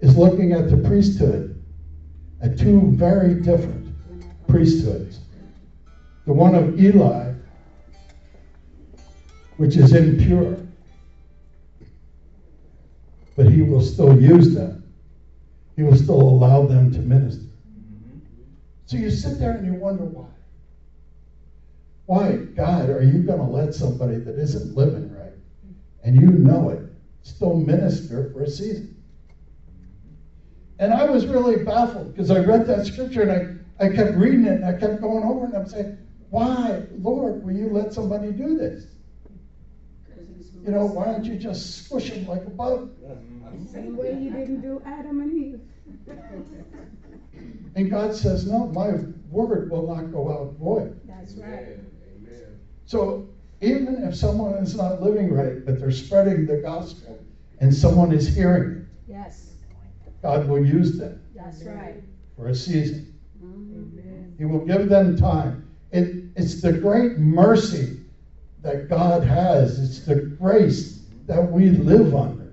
is 0.00 0.16
looking 0.16 0.52
at 0.52 0.70
the 0.70 0.76
priesthood 0.76 1.57
at 2.40 2.58
two 2.58 2.92
very 2.92 3.40
different 3.40 3.88
priesthoods. 4.46 5.20
The 6.26 6.32
one 6.32 6.54
of 6.54 6.78
Eli, 6.80 7.32
which 9.56 9.76
is 9.76 9.94
impure, 9.94 10.58
but 13.36 13.50
he 13.50 13.62
will 13.62 13.80
still 13.80 14.20
use 14.20 14.54
them. 14.54 14.92
He 15.76 15.82
will 15.82 15.96
still 15.96 16.20
allow 16.20 16.66
them 16.66 16.92
to 16.92 16.98
minister. 16.98 17.44
So 18.86 18.96
you 18.96 19.10
sit 19.10 19.38
there 19.38 19.52
and 19.52 19.66
you 19.66 19.74
wonder 19.74 20.04
why. 20.04 20.26
Why, 22.06 22.36
God, 22.36 22.88
are 22.88 23.02
you 23.02 23.22
going 23.22 23.38
to 23.38 23.44
let 23.44 23.74
somebody 23.74 24.16
that 24.16 24.38
isn't 24.38 24.74
living 24.74 25.14
right, 25.14 25.34
and 26.02 26.16
you 26.18 26.26
know 26.26 26.70
it, 26.70 26.80
still 27.22 27.54
minister 27.54 28.30
for 28.32 28.44
a 28.44 28.50
season? 28.50 28.97
And 30.78 30.92
I 30.92 31.04
was 31.06 31.26
really 31.26 31.64
baffled 31.64 32.14
because 32.14 32.30
I 32.30 32.38
read 32.38 32.66
that 32.66 32.86
scripture 32.86 33.22
and 33.22 33.62
I, 33.80 33.86
I 33.86 33.94
kept 33.94 34.14
reading 34.14 34.44
it 34.44 34.52
and 34.52 34.64
I 34.64 34.72
kept 34.74 35.00
going 35.00 35.24
over 35.24 35.44
it 35.44 35.48
and 35.48 35.56
I'm 35.56 35.68
saying, 35.68 35.98
why, 36.30 36.82
Lord, 36.98 37.42
will 37.42 37.52
you 37.52 37.70
let 37.70 37.92
somebody 37.92 38.30
do 38.32 38.56
this? 38.56 38.86
You 40.64 40.72
know, 40.72 40.86
why 40.86 41.06
don't 41.06 41.24
you 41.24 41.36
just 41.36 41.84
squish 41.84 42.10
them 42.10 42.26
like 42.26 42.44
a 42.44 42.50
bug? 42.50 42.90
Same 43.72 43.96
way 43.96 44.18
you 44.20 44.30
didn't 44.30 44.60
do 44.60 44.82
Adam 44.84 45.20
and 45.20 45.32
Eve. 45.32 45.60
And 47.74 47.90
God 47.90 48.12
says, 48.12 48.44
no, 48.44 48.66
my 48.66 48.90
word 49.30 49.70
will 49.70 49.86
not 49.86 50.10
go 50.10 50.32
out 50.32 50.54
void. 50.58 50.98
That's 51.06 51.34
right. 51.34 51.78
Amen. 52.16 52.58
So 52.86 53.28
even 53.60 54.02
if 54.02 54.16
someone 54.16 54.54
is 54.54 54.74
not 54.74 55.00
living 55.00 55.32
right, 55.32 55.64
but 55.64 55.78
they're 55.78 55.92
spreading 55.92 56.46
the 56.46 56.56
gospel 56.56 57.18
and 57.60 57.72
someone 57.72 58.10
is 58.10 58.34
hearing 58.34 58.78
it, 58.78 58.84
Yes. 59.06 59.54
God 60.22 60.48
will 60.48 60.64
use 60.64 60.98
them 60.98 61.22
That's 61.34 61.62
right. 61.62 62.02
for 62.36 62.48
a 62.48 62.54
season. 62.54 63.14
Amen. 63.42 64.34
He 64.38 64.44
will 64.44 64.64
give 64.64 64.88
them 64.88 65.16
time. 65.16 65.68
It, 65.92 66.24
it's 66.36 66.60
the 66.60 66.72
great 66.72 67.18
mercy 67.18 68.00
that 68.62 68.88
God 68.88 69.22
has. 69.22 69.78
It's 69.78 70.04
the 70.04 70.16
grace 70.16 71.02
that 71.26 71.40
we 71.40 71.70
live 71.70 72.14
under. 72.14 72.52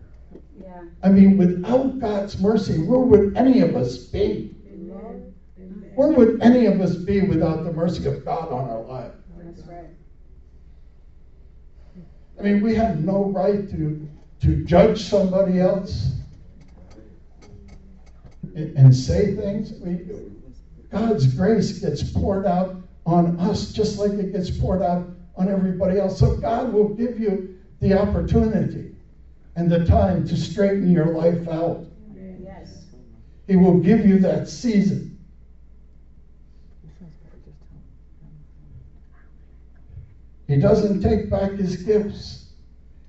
Yeah. 0.59 0.83
I 1.03 1.09
mean, 1.09 1.37
without 1.37 1.99
God's 1.99 2.39
mercy, 2.39 2.79
where 2.79 2.99
would 2.99 3.35
any 3.35 3.61
of 3.61 3.75
us 3.75 3.97
be? 3.97 4.55
Amen. 4.67 5.33
Where 5.95 6.09
would 6.09 6.41
any 6.41 6.67
of 6.67 6.81
us 6.81 6.95
be 6.95 7.21
without 7.21 7.63
the 7.63 7.73
mercy 7.73 8.07
of 8.07 8.23
God 8.23 8.51
on 8.51 8.69
our 8.69 8.81
life? 8.81 9.11
That's 9.37 9.67
right. 9.67 9.87
I 12.39 12.43
mean, 12.43 12.61
we 12.61 12.75
have 12.75 13.03
no 13.03 13.25
right 13.25 13.69
to, 13.71 14.07
to 14.41 14.65
judge 14.65 15.01
somebody 15.01 15.59
else 15.59 16.11
and, 18.55 18.95
say 18.95 19.35
things. 19.35 19.73
We, 19.79 20.07
God's 20.89 21.27
grace 21.27 21.79
gets 21.79 22.03
poured 22.03 22.45
out 22.45 22.77
on 23.05 23.39
us 23.39 23.71
just 23.73 23.99
like 23.99 24.11
it 24.11 24.31
gets 24.31 24.49
poured 24.49 24.81
out 24.81 25.07
on 25.35 25.49
everybody 25.49 25.99
else. 25.99 26.17
So 26.17 26.37
God 26.37 26.73
will 26.73 26.89
give 26.89 27.19
you 27.19 27.59
the 27.81 27.93
opportunity 27.93 28.95
and 29.55 29.69
the 29.69 29.85
time 29.85 30.27
to 30.27 30.37
straighten 30.37 30.89
your 30.89 31.07
life 31.07 31.47
out. 31.47 31.85
Yes. 32.41 32.85
He 33.47 33.55
will 33.55 33.79
give 33.79 34.05
you 34.05 34.19
that 34.19 34.47
season. 34.47 35.11
He 40.47 40.57
doesn't 40.57 41.01
take 41.01 41.29
back 41.29 41.51
his 41.53 41.77
gifts. 41.77 42.44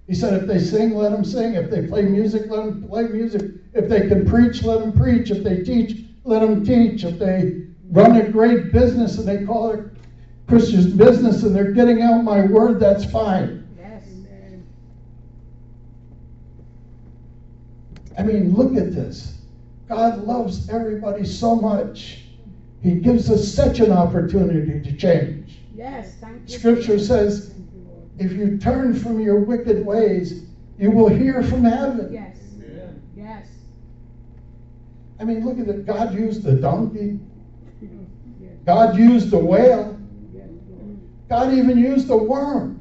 He 0.07 0.15
said, 0.15 0.35
if 0.35 0.47
they 0.47 0.61
sing, 0.61 0.95
let 0.95 1.11
them 1.11 1.25
sing. 1.25 1.55
If 1.55 1.69
they 1.69 1.87
play 1.87 2.03
music, 2.03 2.49
let 2.49 2.65
them 2.65 2.87
play 2.87 3.05
music. 3.05 3.51
If 3.75 3.89
they 3.89 4.09
can 4.09 4.25
preach, 4.25 4.63
let 4.63 4.81
them 4.81 4.93
preach. 4.93 5.31
If 5.31 5.43
they 5.43 5.63
teach, 5.63 6.05
let 6.25 6.41
them 6.41 6.65
teach. 6.65 7.03
If 7.05 7.19
they 7.19 7.63
run 7.91 8.17
a 8.17 8.29
great 8.29 8.73
business 8.73 9.19
and 9.19 9.27
they 9.27 9.45
call 9.45 9.71
it 9.73 9.85
Christian 10.47 10.97
business 10.97 11.43
and 11.43 11.55
they're 11.55 11.73
getting 11.73 12.03
out 12.03 12.23
my 12.23 12.43
word, 12.47 12.79
that's 12.79 13.05
fine. 13.05 13.69
Yes. 13.77 14.05
I 18.17 18.23
mean, 18.23 18.55
look 18.55 18.77
at 18.77 18.95
this. 18.95 19.35
God 19.89 20.25
loves 20.25 20.69
everybody 20.69 21.25
so 21.25 21.57
much. 21.57 22.23
He 22.81 22.95
gives 22.95 23.29
us 23.31 23.53
such 23.53 23.81
an 23.81 23.91
opportunity 23.91 24.81
to 24.81 24.97
change. 24.97 25.59
Yes. 25.75 26.15
Thank 26.21 26.49
you. 26.49 26.59
Scripture 26.59 26.99
says, 26.99 27.49
Thank 27.49 27.57
you, 27.57 27.63
Lord. 27.63 27.66
If 28.19 28.33
you 28.33 28.59
turn 28.59 28.95
from 28.95 29.21
your 29.21 29.41
wicked 29.41 29.85
ways, 29.85 30.45
you 30.79 30.91
will 30.91 31.09
hear 31.09 31.43
from 31.43 31.65
heaven. 31.65 32.13
Yes. 32.13 32.39
Amen. 32.57 33.03
Yes. 33.15 33.49
I 35.19 35.25
mean, 35.25 35.45
look 35.45 35.59
at 35.59 35.69
it. 35.69 35.87
God 35.87 36.15
used 36.15 36.43
the 36.43 36.55
donkey, 36.55 37.19
God 38.65 38.97
used 38.97 39.31
the 39.31 39.39
whale, 39.39 39.99
God 41.29 41.55
even 41.55 41.79
used 41.79 42.09
the 42.09 42.17
worm. 42.17 42.81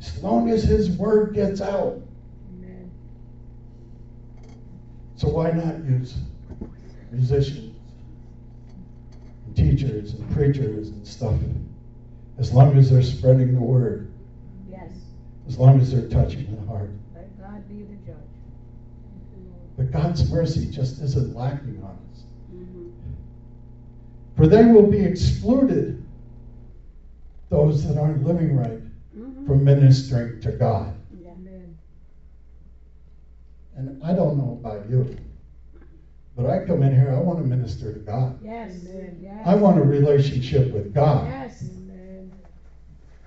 As 0.00 0.22
long 0.22 0.50
as 0.50 0.64
His 0.64 0.90
word 0.90 1.34
gets 1.34 1.60
out. 1.60 2.00
Amen. 2.50 2.90
So 5.16 5.28
why 5.28 5.50
not 5.52 5.84
use 5.84 6.16
musicians, 7.12 7.77
teachers, 9.58 10.14
and 10.14 10.30
preachers, 10.30 10.88
and 10.88 11.06
stuff? 11.06 11.34
As 12.38 12.52
long 12.52 12.76
as 12.78 12.90
they're 12.90 13.02
spreading 13.02 13.54
the 13.54 13.60
word, 13.60 14.08
Yes. 14.70 14.90
as 15.48 15.58
long 15.58 15.80
as 15.80 15.90
they're 15.90 16.08
touching 16.08 16.54
the 16.54 16.62
heart. 16.66 16.90
Let 17.14 17.36
God 17.40 17.68
be 17.68 17.82
the 17.82 17.96
judge. 18.06 18.30
Thank 19.02 19.24
you, 19.34 19.50
Lord. 19.50 19.76
But 19.76 19.90
God's 19.90 20.30
mercy 20.30 20.70
just 20.70 21.02
isn't 21.02 21.34
lacking 21.34 21.82
on 21.82 21.98
us. 22.12 22.24
Mhm. 22.54 22.90
For 24.36 24.46
they 24.46 24.64
will 24.70 24.86
be 24.86 25.00
excluded, 25.00 26.00
those 27.48 27.84
that 27.88 27.98
aren't 27.98 28.24
living 28.24 28.56
right, 28.56 28.82
Mhm. 29.16 29.44
from 29.46 29.64
ministering 29.64 30.40
to 30.42 30.52
God. 30.52 30.94
Yeah. 31.20 31.32
And 33.76 34.02
I 34.02 34.12
don't 34.12 34.38
know 34.38 34.58
about 34.60 34.88
you, 34.88 35.16
But 36.38 36.50
I 36.50 36.64
come 36.64 36.84
in 36.84 36.94
here, 36.94 37.12
I 37.12 37.18
want 37.18 37.40
to 37.40 37.44
minister 37.44 37.92
to 37.92 37.98
God. 37.98 38.38
Yes. 38.40 38.72
Yes. 39.20 39.42
I 39.44 39.56
want 39.56 39.76
a 39.76 39.82
relationship 39.82 40.72
with 40.72 40.94
God. 40.94 41.26
Yes. 41.26 41.64
Amen. 41.68 42.30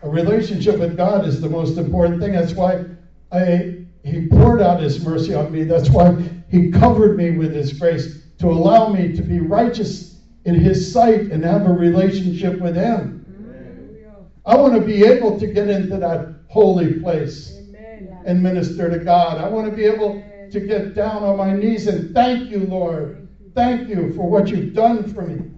A 0.02 0.10
relationship 0.10 0.80
with 0.80 0.96
God 0.96 1.28
is 1.28 1.42
the 1.42 1.50
most 1.50 1.78
important 1.78 2.22
thing. 2.22 2.32
That's 2.32 2.54
why 2.54 2.86
I, 3.34 3.84
He 4.06 4.28
poured 4.30 4.62
out 4.62 4.80
His 4.80 5.06
mercy 5.06 5.34
on 5.34 5.52
me. 5.52 5.66
That's 5.66 5.90
why 5.90 6.24
He 6.50 6.72
covered 6.72 7.18
me 7.18 7.32
with 7.32 7.54
His 7.54 7.74
grace 7.74 8.24
to 8.40 8.50
allow 8.50 8.88
me 8.88 9.14
to 9.14 9.22
be 9.22 9.42
righteous 9.42 10.16
in 10.46 10.56
His 10.56 10.90
sight 10.90 11.34
and 11.34 11.44
have 11.44 11.70
a 11.70 11.74
relationship 11.74 12.62
with 12.62 12.78
Him. 12.78 13.26
Hallelujah. 13.28 14.14
I 14.46 14.56
want 14.56 14.76
to 14.76 14.80
be 14.80 15.04
able 15.04 15.38
to 15.38 15.48
get 15.48 15.68
into 15.68 15.98
that 15.98 16.34
holy 16.48 16.94
place 17.02 17.58
Amen. 17.58 18.24
and 18.26 18.42
minister 18.42 18.90
to 18.90 19.00
God. 19.00 19.38
I 19.38 19.50
want 19.50 19.70
to 19.70 19.76
be 19.76 19.84
able 19.84 20.24
to 20.52 20.60
get 20.60 20.94
down 20.94 21.24
on 21.24 21.38
my 21.38 21.54
knees 21.54 21.88
and 21.88 22.14
thank 22.14 22.50
you, 22.50 22.60
Lord. 22.60 23.28
Thank 23.54 23.90
you 23.90 24.14
for 24.14 24.30
what 24.30 24.50
you've 24.50 24.74
done 24.74 25.12
for 25.14 25.24
me. 25.24 25.52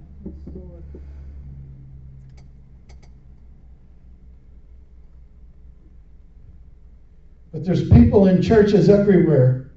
But 7.52 7.64
there's 7.64 7.88
people 7.90 8.26
in 8.26 8.42
churches 8.42 8.90
everywhere 8.90 9.70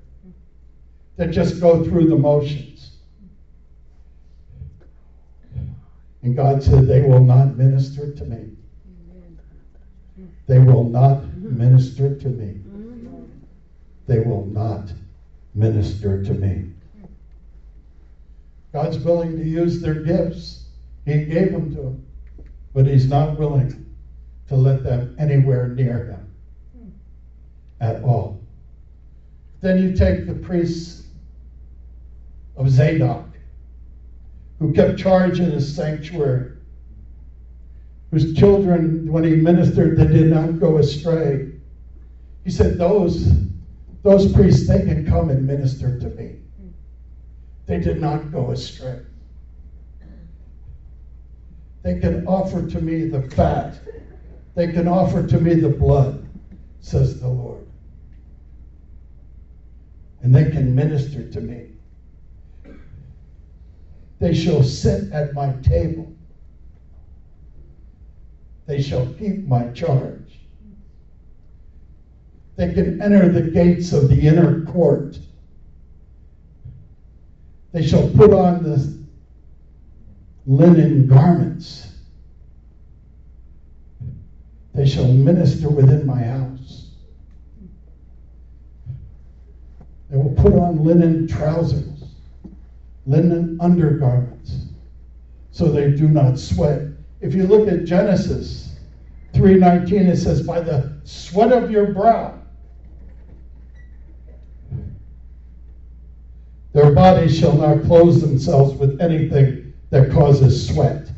that 1.16 1.30
just 1.30 1.60
go 1.60 1.84
through 1.84 2.08
the 2.08 2.16
motions. 2.16 2.96
And 6.22 6.34
God 6.34 6.62
said, 6.62 6.86
they 6.86 7.02
will 7.02 7.22
not 7.22 7.56
minister 7.56 8.14
to 8.14 8.24
me. 8.24 8.56
They 10.46 10.58
will 10.58 10.84
not 10.84 11.24
minister 11.36 12.16
to 12.16 12.28
me. 12.28 12.62
They 14.06 14.20
will 14.20 14.46
not 14.46 14.92
minister 15.56 16.22
to 16.22 16.34
me. 16.34 16.70
God's 18.72 18.98
willing 18.98 19.38
to 19.38 19.44
use 19.44 19.80
their 19.80 19.94
gifts. 19.94 20.66
He 21.06 21.24
gave 21.24 21.52
them 21.52 21.74
to 21.74 21.82
them. 21.82 22.06
But 22.74 22.86
He's 22.86 23.08
not 23.08 23.38
willing 23.38 23.94
to 24.48 24.56
let 24.56 24.84
them 24.84 25.16
anywhere 25.18 25.68
near 25.68 26.04
Him 26.04 26.34
at 27.80 28.02
all. 28.02 28.40
Then 29.60 29.82
you 29.82 29.96
take 29.96 30.26
the 30.26 30.34
priests 30.34 31.06
of 32.56 32.70
Zadok, 32.70 33.26
who 34.58 34.72
kept 34.72 34.98
charge 34.98 35.40
in 35.40 35.50
his 35.50 35.74
sanctuary, 35.74 36.52
whose 38.10 38.34
children, 38.34 39.10
when 39.10 39.24
he 39.24 39.36
ministered, 39.36 39.98
they 39.98 40.06
did 40.06 40.28
not 40.28 40.60
go 40.60 40.78
astray. 40.78 41.52
He 42.44 42.50
said, 42.50 42.78
Those, 42.78 43.45
those 44.06 44.32
priests, 44.32 44.68
they 44.68 44.84
can 44.84 45.04
come 45.04 45.30
and 45.30 45.44
minister 45.44 45.98
to 45.98 46.08
me. 46.10 46.36
They 47.66 47.80
did 47.80 48.00
not 48.00 48.30
go 48.30 48.52
astray. 48.52 49.00
They 51.82 51.98
can 51.98 52.24
offer 52.26 52.64
to 52.64 52.80
me 52.80 53.08
the 53.08 53.22
fat. 53.22 53.80
They 54.54 54.72
can 54.72 54.86
offer 54.86 55.26
to 55.26 55.40
me 55.40 55.54
the 55.54 55.68
blood, 55.68 56.24
says 56.80 57.20
the 57.20 57.26
Lord. 57.26 57.66
And 60.22 60.32
they 60.32 60.50
can 60.50 60.72
minister 60.72 61.28
to 61.28 61.40
me. 61.40 61.70
They 64.20 64.34
shall 64.34 64.62
sit 64.62 65.12
at 65.12 65.34
my 65.34 65.52
table. 65.62 66.12
They 68.66 68.80
shall 68.80 69.06
keep 69.14 69.46
my 69.46 69.68
charge. 69.72 70.35
They 72.56 72.72
can 72.72 73.00
enter 73.02 73.28
the 73.28 73.50
gates 73.50 73.92
of 73.92 74.08
the 74.08 74.20
inner 74.26 74.64
court. 74.64 75.18
They 77.72 77.86
shall 77.86 78.08
put 78.10 78.32
on 78.32 78.62
the 78.62 78.96
linen 80.46 81.06
garments. 81.06 81.88
They 84.74 84.86
shall 84.86 85.12
minister 85.12 85.68
within 85.68 86.06
my 86.06 86.22
house. 86.22 86.90
They 90.10 90.16
will 90.16 90.34
put 90.34 90.54
on 90.54 90.84
linen 90.84 91.26
trousers, 91.26 92.04
linen 93.06 93.58
undergarments, 93.60 94.66
so 95.50 95.70
they 95.70 95.90
do 95.90 96.08
not 96.08 96.38
sweat. 96.38 96.82
If 97.20 97.34
you 97.34 97.46
look 97.46 97.68
at 97.68 97.84
Genesis 97.84 98.76
3:19, 99.32 100.06
it 100.06 100.16
says, 100.16 100.42
"By 100.42 100.60
the 100.60 100.92
sweat 101.04 101.52
of 101.52 101.70
your 101.70 101.92
brow." 101.92 102.34
Their 106.72 106.85
bodies 106.96 107.38
shall 107.38 107.52
not 107.52 107.84
clothe 107.84 108.22
themselves 108.22 108.74
with 108.78 109.02
anything 109.02 109.74
that 109.90 110.10
causes 110.10 110.66
sweat. 110.66 111.12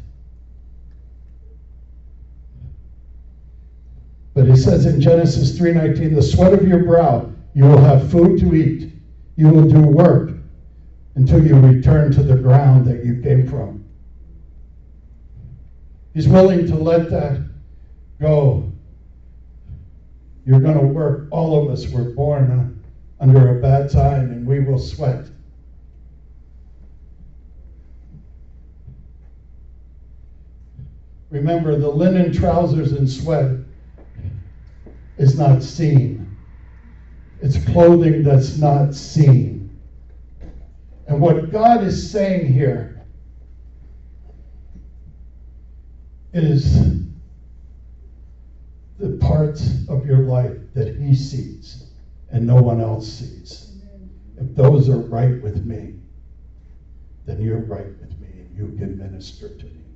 But 4.34 4.48
he 4.48 4.56
says 4.56 4.86
in 4.86 5.00
Genesis 5.00 5.56
3:19, 5.56 6.16
"The 6.16 6.22
sweat 6.22 6.52
of 6.52 6.66
your 6.66 6.84
brow 6.84 7.30
you 7.54 7.62
will 7.62 7.78
have 7.78 8.10
food 8.10 8.40
to 8.40 8.54
eat. 8.54 8.92
You 9.36 9.50
will 9.50 9.68
do 9.68 9.80
work 9.80 10.32
until 11.14 11.46
you 11.46 11.54
return 11.54 12.10
to 12.12 12.24
the 12.24 12.36
ground 12.36 12.84
that 12.86 13.04
you 13.04 13.22
came 13.22 13.46
from." 13.46 13.84
He's 16.12 16.28
willing 16.28 16.66
to 16.66 16.74
let 16.74 17.08
that 17.10 17.40
go. 18.20 18.64
You're 20.44 20.60
going 20.60 20.78
to 20.78 20.86
work. 20.86 21.28
All 21.30 21.62
of 21.62 21.70
us 21.70 21.88
were 21.88 22.10
born 22.10 22.50
uh, 22.50 23.22
under 23.22 23.56
a 23.56 23.62
bad 23.62 23.90
time 23.90 24.32
and 24.32 24.44
we 24.44 24.58
will 24.58 24.78
sweat. 24.78 25.28
Remember, 31.30 31.78
the 31.78 31.88
linen 31.88 32.32
trousers 32.32 32.92
and 32.92 33.08
sweat 33.08 33.56
is 35.18 35.38
not 35.38 35.62
seen. 35.62 36.36
It's 37.42 37.62
clothing 37.66 38.22
that's 38.22 38.56
not 38.56 38.94
seen. 38.94 39.78
And 41.06 41.20
what 41.20 41.50
God 41.50 41.84
is 41.84 42.10
saying 42.10 42.52
here 42.52 43.02
is 46.32 46.98
the 48.98 49.16
parts 49.20 49.86
of 49.88 50.06
your 50.06 50.18
life 50.18 50.56
that 50.74 50.96
He 50.96 51.14
sees 51.14 51.90
and 52.30 52.46
no 52.46 52.56
one 52.56 52.80
else 52.80 53.10
sees. 53.10 53.72
If 54.36 54.54
those 54.54 54.88
are 54.88 54.98
right 54.98 55.40
with 55.42 55.64
me, 55.64 55.94
then 57.26 57.40
you're 57.40 57.58
right 57.58 57.86
with 58.00 58.18
me 58.20 58.28
and 58.28 58.56
you 58.56 58.76
can 58.78 58.98
minister 58.98 59.48
to 59.48 59.64
me. 59.64 59.87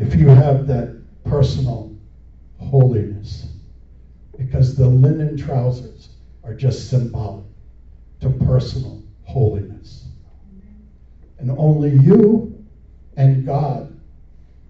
If 0.00 0.14
you 0.14 0.28
have 0.28 0.66
that 0.66 0.98
personal 1.24 1.94
holiness, 2.58 3.48
because 4.38 4.74
the 4.74 4.86
linen 4.86 5.36
trousers 5.36 6.08
are 6.42 6.54
just 6.54 6.88
symbolic 6.88 7.44
to 8.22 8.30
personal 8.30 9.02
holiness. 9.24 10.06
And 11.38 11.50
only 11.50 11.90
you 11.90 12.64
and 13.18 13.44
God 13.44 13.94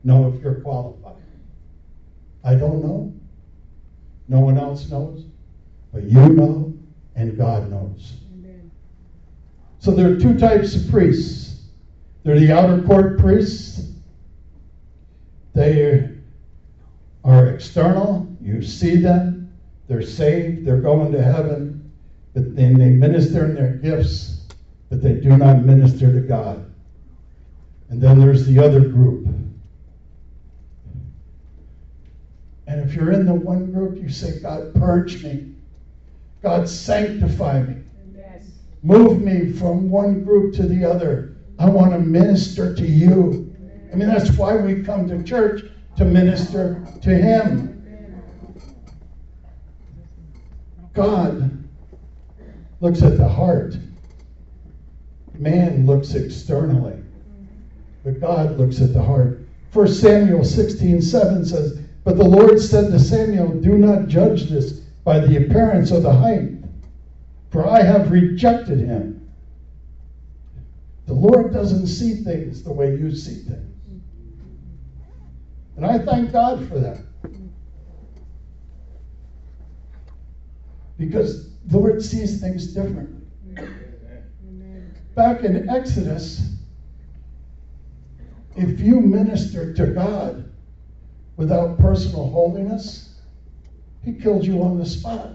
know 0.03 0.35
if 0.35 0.43
you're 0.43 0.63
qualified. 0.63 1.15
I 2.43 2.57
don't 2.57 2.83
know. 2.83 3.15
No 4.27 4.41
one 4.41 4.59
else 4.59 4.91
knows. 4.91 5.27
But 5.93 6.03
you 6.05 6.29
know, 6.29 6.75
and 7.15 7.39
God 7.39 7.71
knows. 7.71 8.15
Amen. 8.35 8.69
So 9.79 9.93
there 9.93 10.11
are 10.11 10.17
two 10.17 10.37
types 10.37 10.75
of 10.75 10.91
priests. 10.91 11.67
There 12.25 12.35
are 12.35 12.41
the 12.41 12.51
outer 12.51 12.83
court 12.83 13.21
priests. 13.21 13.91
They 15.61 16.09
are 17.23 17.49
external. 17.49 18.27
You 18.41 18.63
see 18.63 18.97
them. 18.97 19.53
They're 19.89 20.01
saved. 20.01 20.65
They're 20.65 20.81
going 20.81 21.13
to 21.13 21.23
heaven. 21.23 21.93
But 22.33 22.57
then 22.57 22.79
they 22.79 22.89
minister 22.89 23.45
in 23.45 23.57
their 23.57 23.75
gifts, 23.75 24.49
but 24.89 25.03
they 25.03 25.17
do 25.17 25.37
not 25.37 25.63
minister 25.63 26.11
to 26.11 26.27
God. 26.27 26.65
And 27.91 28.01
then 28.01 28.19
there's 28.19 28.47
the 28.47 28.59
other 28.59 28.81
group. 28.81 29.27
And 32.67 32.81
if 32.81 32.95
you're 32.95 33.13
in 33.13 33.27
the 33.27 33.35
one 33.35 33.71
group, 33.71 34.03
you 34.03 34.09
say, 34.09 34.41
God, 34.41 34.75
purge 34.77 35.23
me. 35.23 35.53
God, 36.41 36.71
sanctify 36.71 37.65
me. 37.65 37.83
Yes. 38.17 38.45
Move 38.83 39.21
me 39.21 39.53
from 39.53 39.91
one 39.91 40.25
group 40.25 40.55
to 40.55 40.63
the 40.63 40.91
other. 40.91 41.37
I 41.59 41.69
want 41.69 41.93
to 41.93 41.99
minister 41.99 42.75
to 42.75 42.87
you. 42.87 43.50
I 43.93 43.97
mean, 43.97 44.09
that's 44.09 44.31
why 44.37 44.57
we 44.57 44.83
come 44.83 45.09
to 45.09 45.23
church 45.23 45.65
to 45.97 46.05
minister 46.05 46.85
to 47.03 47.11
Him. 47.11 47.77
God 50.93 51.69
looks 52.81 53.03
at 53.03 53.17
the 53.17 53.29
heart, 53.29 53.77
man 55.35 55.87
looks 55.87 56.15
externally, 56.15 57.03
but 58.05 58.21
God 58.21 58.59
looks 58.59 58.81
at 58.81 58.93
the 58.93 59.03
heart. 59.03 59.41
1 59.73 59.89
Samuel 59.89 60.45
16 60.45 61.01
7 61.01 61.45
says, 61.45 61.79
But 62.05 62.17
the 62.17 62.25
Lord 62.25 62.61
said 62.61 62.91
to 62.91 62.99
Samuel, 62.99 63.49
Do 63.61 63.79
not 63.79 64.09
judge 64.09 64.49
this 64.49 64.81
by 65.05 65.21
the 65.21 65.45
appearance 65.45 65.91
of 65.91 66.03
the 66.03 66.13
height 66.13 66.61
for 67.51 67.69
I 67.69 67.83
have 67.83 68.11
rejected 68.11 68.79
him. 68.79 69.29
The 71.07 71.15
Lord 71.15 71.53
doesn't 71.53 71.89
see 71.89 72.15
things 72.15 72.63
the 72.63 72.73
way 72.73 72.95
you 72.95 73.15
see 73.15 73.35
things. 73.35 73.70
And 75.77 75.87
I 75.87 75.99
thank 75.99 76.33
God 76.33 76.69
for 76.69 76.79
that. 76.79 76.99
Because 80.99 81.51
the 81.67 81.79
Lord 81.79 82.03
sees 82.03 82.41
things 82.41 82.67
differently. 82.69 83.17
Back 85.15 85.45
in 85.45 85.69
Exodus, 85.69 86.55
if 88.57 88.81
you 88.81 89.01
minister 89.01 89.73
to 89.75 89.87
God 89.87 90.51
without 91.37 91.79
personal 91.79 92.29
holiness, 92.29 93.15
He 94.05 94.13
killed 94.13 94.45
you 94.45 94.63
on 94.63 94.79
the 94.79 94.87
spot. 94.87 95.31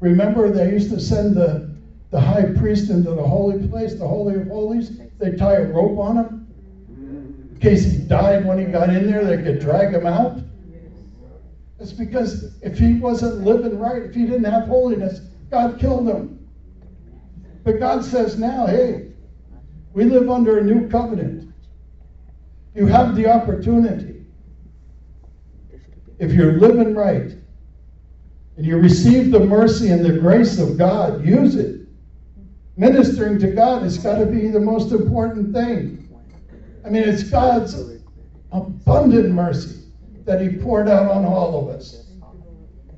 Remember, 0.00 0.50
they 0.50 0.70
used 0.70 0.90
to 0.90 1.00
send 1.00 1.36
the, 1.36 1.70
the 2.10 2.20
high 2.20 2.46
priest 2.56 2.88
into 2.88 3.10
the 3.10 3.22
holy 3.22 3.68
place, 3.68 3.94
the 3.94 4.08
Holy 4.08 4.36
of 4.36 4.46
Holies. 4.48 4.98
They 5.18 5.32
tie 5.32 5.56
a 5.56 5.64
rope 5.66 5.98
on 5.98 6.16
him 6.16 6.39
case 7.60 7.84
he 7.84 7.98
died 7.98 8.44
when 8.44 8.58
he 8.58 8.64
got 8.64 8.90
in 8.90 9.10
there, 9.10 9.24
they 9.24 9.42
could 9.42 9.60
drag 9.60 9.92
him 9.94 10.06
out. 10.06 10.38
It's 11.78 11.92
because 11.92 12.58
if 12.62 12.78
he 12.78 12.94
wasn't 12.94 13.42
living 13.42 13.78
right, 13.78 14.02
if 14.02 14.14
he 14.14 14.26
didn't 14.26 14.44
have 14.44 14.68
holiness, 14.68 15.20
God 15.50 15.78
killed 15.78 16.08
him. 16.08 16.48
But 17.64 17.78
God 17.78 18.04
says 18.04 18.38
now, 18.38 18.66
hey, 18.66 19.12
we 19.92 20.04
live 20.04 20.30
under 20.30 20.58
a 20.58 20.64
new 20.64 20.88
covenant. 20.88 21.52
You 22.74 22.86
have 22.86 23.16
the 23.16 23.26
opportunity. 23.26 24.24
If 26.18 26.32
you're 26.32 26.58
living 26.58 26.94
right 26.94 27.32
and 28.56 28.66
you 28.66 28.76
receive 28.76 29.30
the 29.30 29.40
mercy 29.40 29.88
and 29.88 30.04
the 30.04 30.18
grace 30.18 30.58
of 30.58 30.76
God, 30.76 31.24
use 31.24 31.56
it. 31.56 31.80
Ministering 32.76 33.38
to 33.40 33.50
God 33.52 33.82
has 33.82 33.98
got 33.98 34.18
to 34.18 34.26
be 34.26 34.48
the 34.48 34.60
most 34.60 34.92
important 34.92 35.54
thing. 35.54 36.09
I 36.84 36.88
mean, 36.88 37.02
it's 37.02 37.24
God's 37.24 38.00
abundant 38.52 39.30
mercy 39.30 39.84
that 40.24 40.40
He 40.40 40.48
poured 40.48 40.88
out 40.88 41.10
on 41.10 41.24
all 41.24 41.58
of 41.58 41.74
us. 41.74 42.06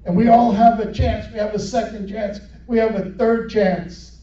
And 0.05 0.16
we 0.16 0.29
all 0.29 0.53
have 0.53 0.81
a 0.81 0.92
chance. 0.92 1.33
We 1.33 1.38
have 1.38 1.55
a 1.55 1.59
second 1.59 2.09
chance. 2.09 2.40
We 2.66 2.79
have 2.79 2.95
a 2.97 3.11
third 3.12 3.51
chance. 3.51 4.21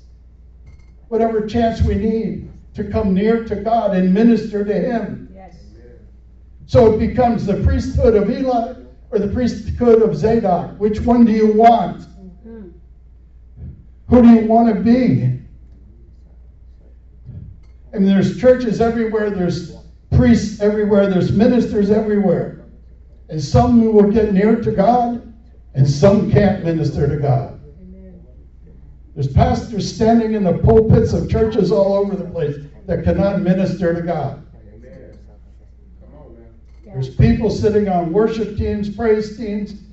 Whatever 1.07 1.47
chance 1.47 1.81
we 1.81 1.95
need 1.95 2.51
to 2.75 2.83
come 2.83 3.13
near 3.13 3.43
to 3.45 3.55
God 3.55 3.95
and 3.95 4.13
minister 4.13 4.63
to 4.63 4.73
Him. 4.73 5.29
Yes. 5.33 5.55
So 6.65 6.93
it 6.93 6.99
becomes 6.99 7.45
the 7.45 7.63
priesthood 7.63 8.15
of 8.15 8.29
Eli 8.29 8.75
or 9.11 9.19
the 9.19 9.27
priesthood 9.29 10.01
of 10.01 10.15
Zadok. 10.15 10.79
Which 10.79 10.99
one 11.01 11.25
do 11.25 11.31
you 11.31 11.53
want? 11.53 12.01
Mhm. 12.45 12.71
Who 14.07 14.21
do 14.21 14.27
you 14.29 14.47
want 14.47 14.75
to 14.75 14.81
be? 14.81 15.38
I 17.93 17.97
mean, 17.97 18.09
there's 18.09 18.39
churches 18.39 18.81
everywhere, 18.81 19.29
there's 19.31 19.75
priests 20.11 20.61
everywhere, 20.61 21.07
there's 21.07 21.31
ministers 21.31 21.89
everywhere. 21.89 22.65
And 23.29 23.41
some 23.41 23.79
who 23.81 23.91
will 23.91 24.11
get 24.11 24.33
near 24.33 24.55
to 24.57 24.71
God, 24.71 25.33
and 25.73 25.89
some 25.89 26.31
can't 26.31 26.63
minister 26.63 27.07
to 27.07 27.17
God. 27.17 27.59
There's 29.13 29.31
pastors 29.31 29.93
standing 29.93 30.33
in 30.33 30.43
the 30.43 30.57
pulpits 30.59 31.13
of 31.13 31.29
churches 31.29 31.71
all 31.71 31.93
over 31.93 32.15
the 32.15 32.29
place 32.29 32.55
that 32.85 33.03
cannot 33.03 33.41
minister 33.41 33.93
to 33.93 34.01
God. 34.01 34.45
There's 36.85 37.15
people 37.15 37.49
sitting 37.49 37.87
on 37.87 38.11
worship 38.11 38.57
teams, 38.57 38.89
praise 38.95 39.37
teams, 39.37 39.83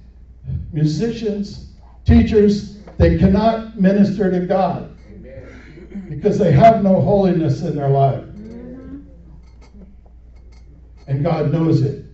musicians, 0.72 1.72
teachers, 2.04 2.78
they 2.98 3.18
cannot 3.18 3.78
minister 3.78 4.30
to 4.30 4.46
God. 4.46 4.95
Because 6.08 6.38
they 6.38 6.52
have 6.52 6.82
no 6.82 7.00
holiness 7.00 7.62
in 7.62 7.76
their 7.76 7.88
life. 7.90 8.24
Mhm. 8.24 9.02
and 11.08 11.22
God 11.22 11.52
knows 11.52 11.82
it. 11.82 12.04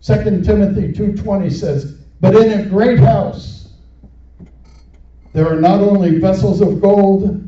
2 0.00 0.44
Timothy 0.44 0.92
2:20 0.92 1.48
says, 1.50 1.94
"But 2.20 2.36
in 2.36 2.60
a 2.60 2.66
great 2.66 2.98
house 2.98 3.72
there 5.32 5.48
are 5.48 5.60
not 5.60 5.80
only 5.80 6.18
vessels 6.18 6.60
of 6.60 6.80
gold 6.80 7.40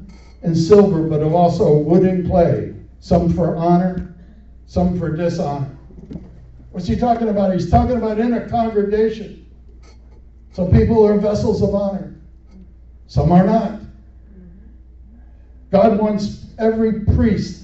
and 0.42 0.56
silver, 0.56 1.02
but 1.02 1.22
of 1.22 1.34
also 1.34 1.78
wood 1.78 2.04
and 2.04 2.26
clay, 2.26 2.74
some 3.00 3.28
for 3.28 3.56
honor, 3.56 4.14
some 4.66 4.98
for 4.98 5.14
dishonor." 5.14 5.68
What's 6.72 6.86
he 6.86 6.96
talking 6.96 7.28
about? 7.28 7.52
He's 7.52 7.70
talking 7.70 7.96
about 7.96 8.18
in 8.18 8.32
a 8.32 8.48
congregation. 8.48 9.44
Some 10.52 10.70
people 10.70 11.04
are 11.06 11.18
vessels 11.18 11.62
of 11.62 11.74
honor. 11.74 12.14
Some 13.06 13.32
are 13.32 13.44
not. 13.44 13.79
God 15.70 15.98
wants 15.98 16.46
every 16.58 17.00
priest 17.00 17.60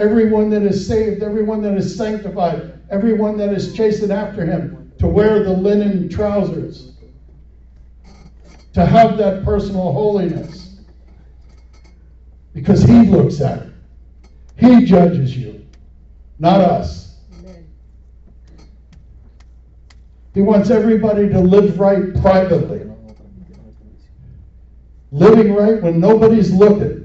everyone 0.00 0.48
that 0.50 0.62
is 0.62 0.86
saved, 0.86 1.22
everyone 1.22 1.60
that 1.62 1.76
is 1.76 1.94
sanctified, 1.94 2.72
everyone 2.90 3.36
that 3.36 3.52
is 3.52 3.74
chasing 3.74 4.10
after 4.10 4.44
him, 4.44 4.92
to 4.98 5.06
wear 5.06 5.44
the 5.44 5.52
linen 5.52 6.08
trousers, 6.08 6.92
to 8.72 8.86
have 8.86 9.18
that 9.18 9.44
personal 9.44 9.92
holiness. 9.92 10.80
Because 12.52 12.82
he 12.82 13.02
looks 13.02 13.40
at 13.40 13.62
it, 13.62 13.72
he 14.56 14.84
judges 14.84 15.36
you, 15.36 15.64
not 16.38 16.60
us. 16.60 17.16
He 20.32 20.42
wants 20.42 20.70
everybody 20.70 21.28
to 21.28 21.40
live 21.40 21.78
right 21.78 22.14
privately, 22.20 22.88
living 25.10 25.54
right 25.54 25.82
when 25.82 25.98
nobody's 25.98 26.52
looking. 26.52 27.00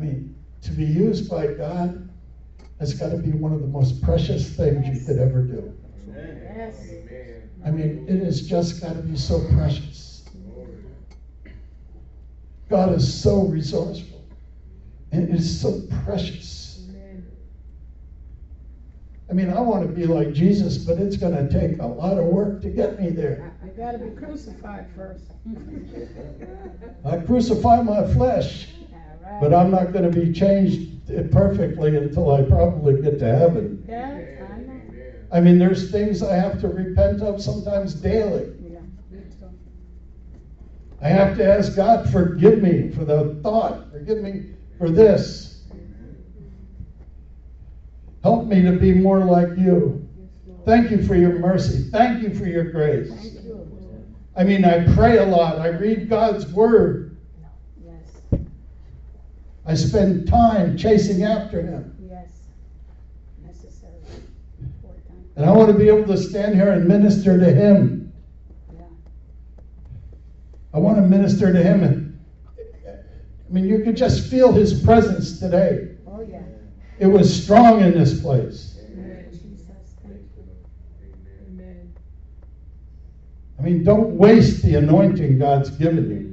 I 0.00 0.02
mean, 0.02 0.34
to 0.62 0.69
be 0.80 0.86
used 0.86 1.30
by 1.30 1.46
God 1.46 2.08
has 2.78 2.94
got 2.94 3.10
to 3.10 3.18
be 3.18 3.32
one 3.32 3.52
of 3.52 3.60
the 3.60 3.66
most 3.66 4.02
precious 4.02 4.48
things 4.48 4.86
you 4.88 5.06
could 5.06 5.20
ever 5.20 5.42
do. 5.42 5.76
Yes. 6.08 6.74
I 7.66 7.70
mean, 7.70 8.06
it 8.08 8.24
has 8.24 8.40
just 8.40 8.80
got 8.80 8.94
to 8.94 9.02
be 9.02 9.18
so 9.18 9.46
precious. 9.52 10.24
God 12.70 12.94
is 12.94 13.22
so 13.22 13.42
resourceful 13.42 14.24
and 15.12 15.28
it 15.28 15.34
is 15.34 15.60
so 15.60 15.82
precious. 16.04 16.88
I 19.28 19.32
mean, 19.32 19.50
I 19.50 19.60
want 19.60 19.86
to 19.86 19.88
be 19.88 20.06
like 20.06 20.32
Jesus, 20.32 20.78
but 20.78 20.98
it's 20.98 21.16
going 21.16 21.34
to 21.34 21.48
take 21.52 21.78
a 21.80 21.86
lot 21.86 22.16
of 22.16 22.24
work 22.24 22.62
to 22.62 22.70
get 22.70 22.98
me 22.98 23.10
there. 23.10 23.52
I 23.62 23.68
gotta 23.68 23.98
be 23.98 24.10
crucified 24.16 24.86
first. 24.96 25.24
I 27.04 27.18
crucify 27.18 27.82
my 27.82 28.06
flesh, 28.12 28.68
All 28.74 28.79
right. 29.30 29.40
but 29.40 29.54
I'm 29.54 29.70
not 29.70 29.92
going 29.92 30.10
to 30.10 30.20
be 30.20 30.32
changed 30.32 30.80
perfectly 31.30 31.96
until 31.96 32.30
I 32.30 32.42
probably 32.42 33.00
get 33.02 33.18
to 33.20 33.26
heaven. 33.26 33.84
Yeah, 33.88 34.18
I 35.32 35.36
I 35.36 35.40
mean, 35.40 35.58
there's 35.58 35.90
things 35.90 36.22
I 36.22 36.34
have 36.34 36.60
to 36.60 36.68
repent 36.68 37.22
of 37.22 37.40
sometimes 37.40 37.94
daily. 37.94 38.52
Yeah. 38.60 38.80
I 41.02 41.08
have 41.08 41.36
to 41.36 41.46
ask 41.46 41.74
God, 41.74 42.10
forgive 42.10 42.60
me 42.60 42.90
for 42.90 43.04
the 43.04 43.40
thought, 43.42 43.90
forgive 43.92 44.18
me 44.18 44.46
for 44.76 44.90
this. 44.90 45.62
Help 48.22 48.46
me 48.46 48.62
to 48.62 48.72
be 48.72 48.92
more 48.92 49.24
like 49.24 49.56
you. 49.56 50.06
Thank 50.66 50.90
you 50.90 51.02
for 51.06 51.14
your 51.14 51.38
mercy. 51.38 51.88
Thank 51.90 52.22
you 52.22 52.34
for 52.34 52.44
your 52.44 52.64
grace. 52.64 53.10
I 54.36 54.44
mean, 54.44 54.64
I 54.64 54.84
pray 54.94 55.16
a 55.16 55.24
lot. 55.24 55.58
I 55.58 55.68
read 55.68 56.08
God's 56.08 56.46
word. 56.52 57.09
Yes, 59.66 59.84
I 59.84 59.88
spend 59.88 60.28
time 60.28 60.76
chasing 60.76 61.24
after 61.24 61.62
Him. 61.62 61.96
yes. 62.08 62.28
Necessary. 63.44 63.92
Important. 64.60 65.26
And 65.36 65.44
I 65.44 65.52
want 65.52 65.70
to 65.70 65.78
be 65.78 65.88
able 65.88 66.06
to 66.06 66.16
stand 66.16 66.54
here 66.54 66.72
and 66.72 66.86
minister 66.86 67.38
to 67.38 67.52
Him. 67.52 68.12
Yeah. 68.74 68.82
I 70.74 70.78
want 70.78 70.96
to 70.96 71.02
minister 71.02 71.52
to 71.52 71.62
Him. 71.62 71.82
And, 71.82 72.20
I 72.88 73.52
mean, 73.52 73.66
you 73.66 73.82
could 73.82 73.96
just 73.96 74.30
feel 74.30 74.52
His 74.52 74.82
presence 74.82 75.38
today. 75.38 75.96
Oh, 76.06 76.20
yeah. 76.22 76.42
It 76.98 77.06
was 77.06 77.42
strong 77.42 77.80
in 77.82 77.92
this 77.92 78.20
place. 78.20 78.78
Amen. 78.92 79.26
Jesus, 79.30 79.66
thank 80.02 80.20
you. 80.36 80.44
Amen. 81.48 81.92
I 83.58 83.62
mean, 83.62 83.84
don't 83.84 84.16
waste 84.16 84.62
the 84.62 84.76
anointing 84.76 85.38
God's 85.38 85.70
given 85.70 86.10
you. 86.10 86.29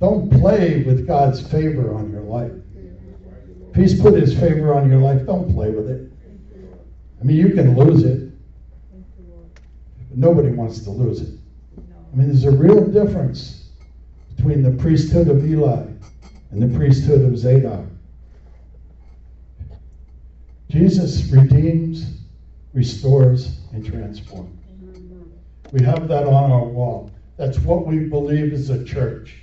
Don't 0.00 0.30
play 0.30 0.82
with 0.84 1.06
God's 1.06 1.40
favor 1.40 1.94
on 1.94 2.10
your 2.12 2.22
life. 2.22 2.52
If 3.70 3.74
He's 3.74 4.00
put 4.00 4.14
His 4.14 4.38
favor 4.38 4.74
on 4.74 4.88
your 4.90 5.00
life, 5.00 5.26
don't 5.26 5.52
play 5.52 5.70
with 5.70 5.90
it. 5.90 6.10
I 7.20 7.24
mean, 7.24 7.36
you 7.36 7.50
can 7.50 7.76
lose 7.76 8.04
it, 8.04 8.30
but 10.08 10.18
nobody 10.18 10.50
wants 10.50 10.80
to 10.84 10.90
lose 10.90 11.20
it. 11.20 11.38
I 11.78 12.16
mean, 12.16 12.28
there's 12.28 12.44
a 12.44 12.50
real 12.50 12.86
difference 12.86 13.70
between 14.36 14.62
the 14.62 14.70
priesthood 14.70 15.28
of 15.28 15.44
Eli 15.44 15.86
and 16.50 16.62
the 16.62 16.78
priesthood 16.78 17.24
of 17.24 17.36
Zadok. 17.36 17.86
Jesus 20.70 21.28
redeems, 21.30 22.20
restores, 22.72 23.58
and 23.72 23.84
transforms. 23.84 24.54
We 25.72 25.82
have 25.82 26.08
that 26.08 26.26
on 26.26 26.50
our 26.52 26.64
wall. 26.64 27.10
That's 27.36 27.58
what 27.58 27.86
we 27.86 28.00
believe 28.00 28.52
as 28.52 28.70
a 28.70 28.84
church. 28.84 29.36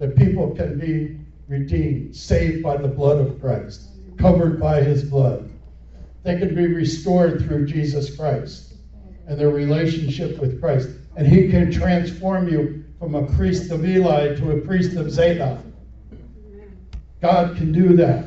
That 0.00 0.16
people 0.16 0.50
can 0.50 0.78
be 0.78 1.20
redeemed, 1.46 2.16
saved 2.16 2.62
by 2.62 2.76
the 2.76 2.88
blood 2.88 3.18
of 3.24 3.40
Christ, 3.40 3.90
covered 4.18 4.58
by 4.58 4.82
his 4.82 5.04
blood. 5.04 5.48
They 6.24 6.38
can 6.38 6.54
be 6.54 6.66
restored 6.66 7.44
through 7.44 7.66
Jesus 7.66 8.16
Christ 8.16 8.74
and 9.28 9.38
their 9.38 9.50
relationship 9.50 10.38
with 10.38 10.60
Christ. 10.60 10.88
And 11.16 11.26
he 11.26 11.48
can 11.48 11.70
transform 11.70 12.48
you 12.48 12.84
from 12.98 13.14
a 13.14 13.26
priest 13.34 13.70
of 13.70 13.86
Eli 13.86 14.34
to 14.34 14.50
a 14.52 14.60
priest 14.60 14.96
of 14.96 15.10
Zadok. 15.10 15.60
God 17.20 17.56
can 17.56 17.72
do 17.72 17.94
that. 17.96 18.26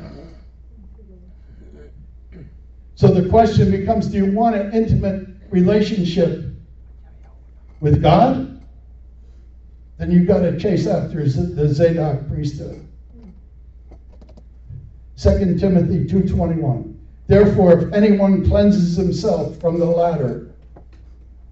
So 2.96 3.08
the 3.08 3.28
question 3.28 3.70
becomes 3.70 4.06
do 4.06 4.18
you 4.18 4.32
want 4.32 4.56
an 4.56 4.72
intimate 4.72 5.28
relationship 5.50 6.44
with 7.80 8.00
God? 8.00 8.53
Then 10.04 10.12
you've 10.12 10.28
got 10.28 10.40
to 10.40 10.58
chase 10.58 10.86
after 10.86 11.26
the 11.26 11.66
Zadok 11.66 12.28
priesthood. 12.28 12.86
2 15.16 15.56
Timothy 15.56 16.04
2:21 16.04 16.94
Therefore 17.26 17.78
if 17.80 17.92
anyone 17.94 18.44
cleanses 18.44 18.98
himself 18.98 19.58
from 19.60 19.78
the 19.78 19.86
latter 19.86 20.50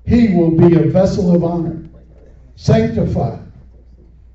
he 0.04 0.34
will 0.34 0.50
be 0.50 0.76
a 0.76 0.90
vessel 0.90 1.34
of 1.34 1.42
honor 1.42 1.82
sanctified 2.56 3.40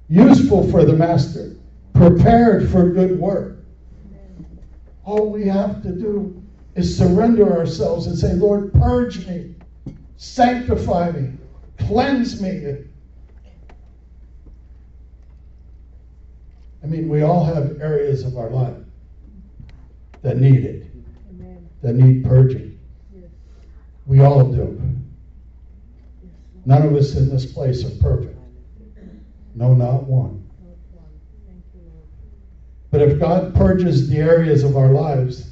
useful 0.10 0.68
for 0.72 0.84
the 0.84 0.94
master 0.94 1.56
prepared 1.94 2.68
for 2.72 2.90
good 2.90 3.20
work 3.20 3.60
all 5.06 5.30
we 5.30 5.46
have 5.46 5.84
to 5.84 5.92
do 5.92 6.42
is 6.74 6.98
surrender 6.98 7.56
ourselves 7.56 8.08
and 8.08 8.18
say 8.18 8.34
Lord 8.34 8.74
purge 8.74 9.28
me 9.28 9.54
sanctify 10.16 11.12
me 11.12 11.34
cleanse 11.78 12.42
me 12.42 12.88
I 16.88 16.90
mean 16.90 17.10
we 17.10 17.22
all 17.22 17.44
have 17.44 17.82
areas 17.82 18.24
of 18.24 18.38
our 18.38 18.50
life 18.50 18.78
that 20.22 20.38
need 20.38 20.64
it 20.64 20.88
Amen. 21.30 21.68
that 21.82 21.96
need 21.96 22.24
purging. 22.24 22.80
Yes. 23.14 23.26
We 24.06 24.22
all 24.22 24.46
do. 24.46 24.82
None 26.64 26.84
of 26.84 26.96
us 26.96 27.16
in 27.16 27.30
this 27.30 27.46
place 27.46 27.84
are 27.84 28.02
perfect. 28.02 28.40
No, 29.54 29.74
not 29.74 30.04
one. 30.04 30.48
Lord, 30.64 30.78
one. 30.94 31.10
Thank 31.46 31.64
you, 31.74 31.82
Lord. 31.92 32.08
But 32.90 33.02
if 33.02 33.20
God 33.20 33.54
purges 33.54 34.08
the 34.08 34.20
areas 34.20 34.64
of 34.64 34.78
our 34.78 34.94
lives 34.94 35.52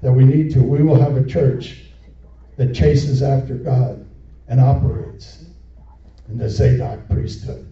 that 0.00 0.10
we 0.10 0.24
need 0.24 0.54
to, 0.54 0.62
we 0.62 0.82
will 0.82 0.98
have 0.98 1.18
a 1.18 1.26
church 1.26 1.82
that 2.56 2.74
chases 2.74 3.22
after 3.22 3.56
God 3.56 4.06
and 4.48 4.58
operates 4.58 5.44
in 6.30 6.38
the 6.38 6.48
Zadok 6.48 7.10
priesthood. 7.10 7.68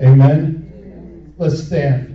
Amen? 0.00 1.34
Let's 1.38 1.62
stand. 1.62 2.05